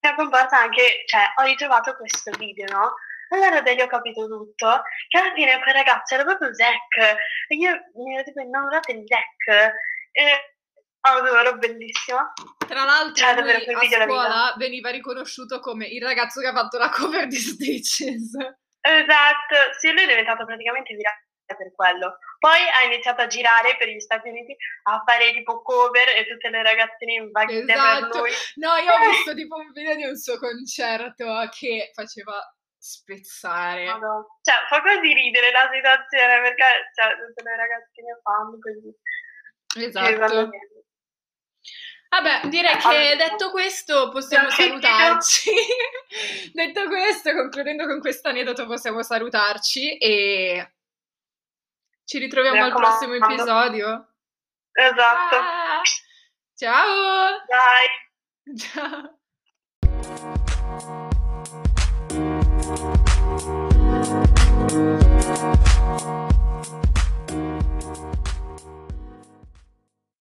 mi 0.00 0.10
è 0.10 0.14
comparsa 0.14 0.58
anche, 0.58 1.04
cioè, 1.06 1.32
ho 1.36 1.44
ritrovato 1.44 1.96
questo 1.96 2.30
video, 2.38 2.66
no? 2.70 2.94
Allora 3.30 3.62
da 3.62 3.72
lì 3.72 3.80
ho 3.80 3.86
capito 3.86 4.26
tutto, 4.26 4.82
che 5.08 5.18
alla 5.18 5.32
fine 5.32 5.58
quel 5.60 5.74
ragazzo 5.74 6.14
era 6.14 6.24
proprio 6.24 6.54
Zack, 6.54 7.16
e 7.48 7.54
io 7.56 7.72
mi 7.94 8.14
ero 8.14 8.22
tipo 8.22 8.40
innamorata 8.40 8.92
di 8.92 9.04
Zack, 9.06 9.74
e 10.12 10.54
adoro, 11.00 11.56
bellissima. 11.56 12.32
Tra 12.66 12.84
l'altro, 12.84 13.14
Cioè, 13.14 13.34
davvero, 13.34 13.78
a 13.78 14.04
scuola 14.04 14.54
veniva 14.56 14.90
riconosciuto 14.90 15.60
come 15.60 15.86
il 15.86 16.02
ragazzo 16.02 16.40
che 16.40 16.46
ha 16.46 16.52
fatto 16.52 16.78
la 16.78 16.90
cover 16.90 17.26
di 17.26 17.36
Stitches. 17.36 18.36
Esatto, 18.84 19.56
sì, 19.78 19.92
lui 19.92 20.02
è 20.02 20.06
diventato 20.06 20.44
praticamente 20.44 20.94
virale 20.94 21.24
per 21.46 21.72
quello. 21.74 22.18
Poi 22.38 22.60
ha 22.60 22.84
iniziato 22.84 23.22
a 23.22 23.26
girare 23.26 23.76
per 23.78 23.88
gli 23.88 24.00
Stati 24.00 24.28
Uniti 24.28 24.54
a 24.84 25.02
fare 25.06 25.32
tipo 25.32 25.62
cover 25.62 26.08
e 26.08 26.26
tutte 26.26 26.50
le 26.50 26.62
ragazzine 26.62 27.12
in 27.14 27.32
per 27.32 27.48
Esatto. 27.48 28.18
lui. 28.18 28.30
No, 28.56 28.76
io 28.76 28.92
ho 28.92 28.98
visto 29.08 29.34
tipo 29.34 29.56
un 29.56 29.72
video 29.72 29.94
di 29.96 30.04
un 30.04 30.16
suo 30.16 30.36
concerto 30.38 31.24
che 31.50 31.92
faceva 31.94 32.36
spezzare. 32.76 33.86
Madonna. 33.86 34.26
Cioè, 34.42 34.54
fa 34.68 34.82
quasi 34.82 35.12
ridere 35.12 35.50
la 35.50 35.70
situazione 35.72 36.40
perché 36.42 36.64
cioè, 36.92 37.16
tutte 37.16 37.42
le 37.42 37.56
ragazzine 37.56 38.20
fanno 38.22 38.58
così. 38.60 38.92
Esatto. 39.86 40.50
Vabbè, 42.14 42.46
direi 42.48 42.76
che 42.76 43.16
detto 43.16 43.50
questo 43.50 44.08
possiamo 44.10 44.48
salutarci. 44.48 45.50
detto 46.54 46.86
questo, 46.86 47.32
concludendo 47.32 47.86
con 47.86 47.98
questo 47.98 48.28
aneddoto, 48.28 48.66
possiamo 48.66 49.02
salutarci 49.02 49.96
e 49.98 50.74
ci 52.04 52.18
ritroviamo 52.18 52.62
al 52.62 52.72
prossimo 52.72 53.14
episodio. 53.14 54.14
Esatto. 54.70 55.36
Ah, 55.36 55.82
ciao! 56.54 57.44
Dai. 57.48 57.86
Ciao! 60.70 61.03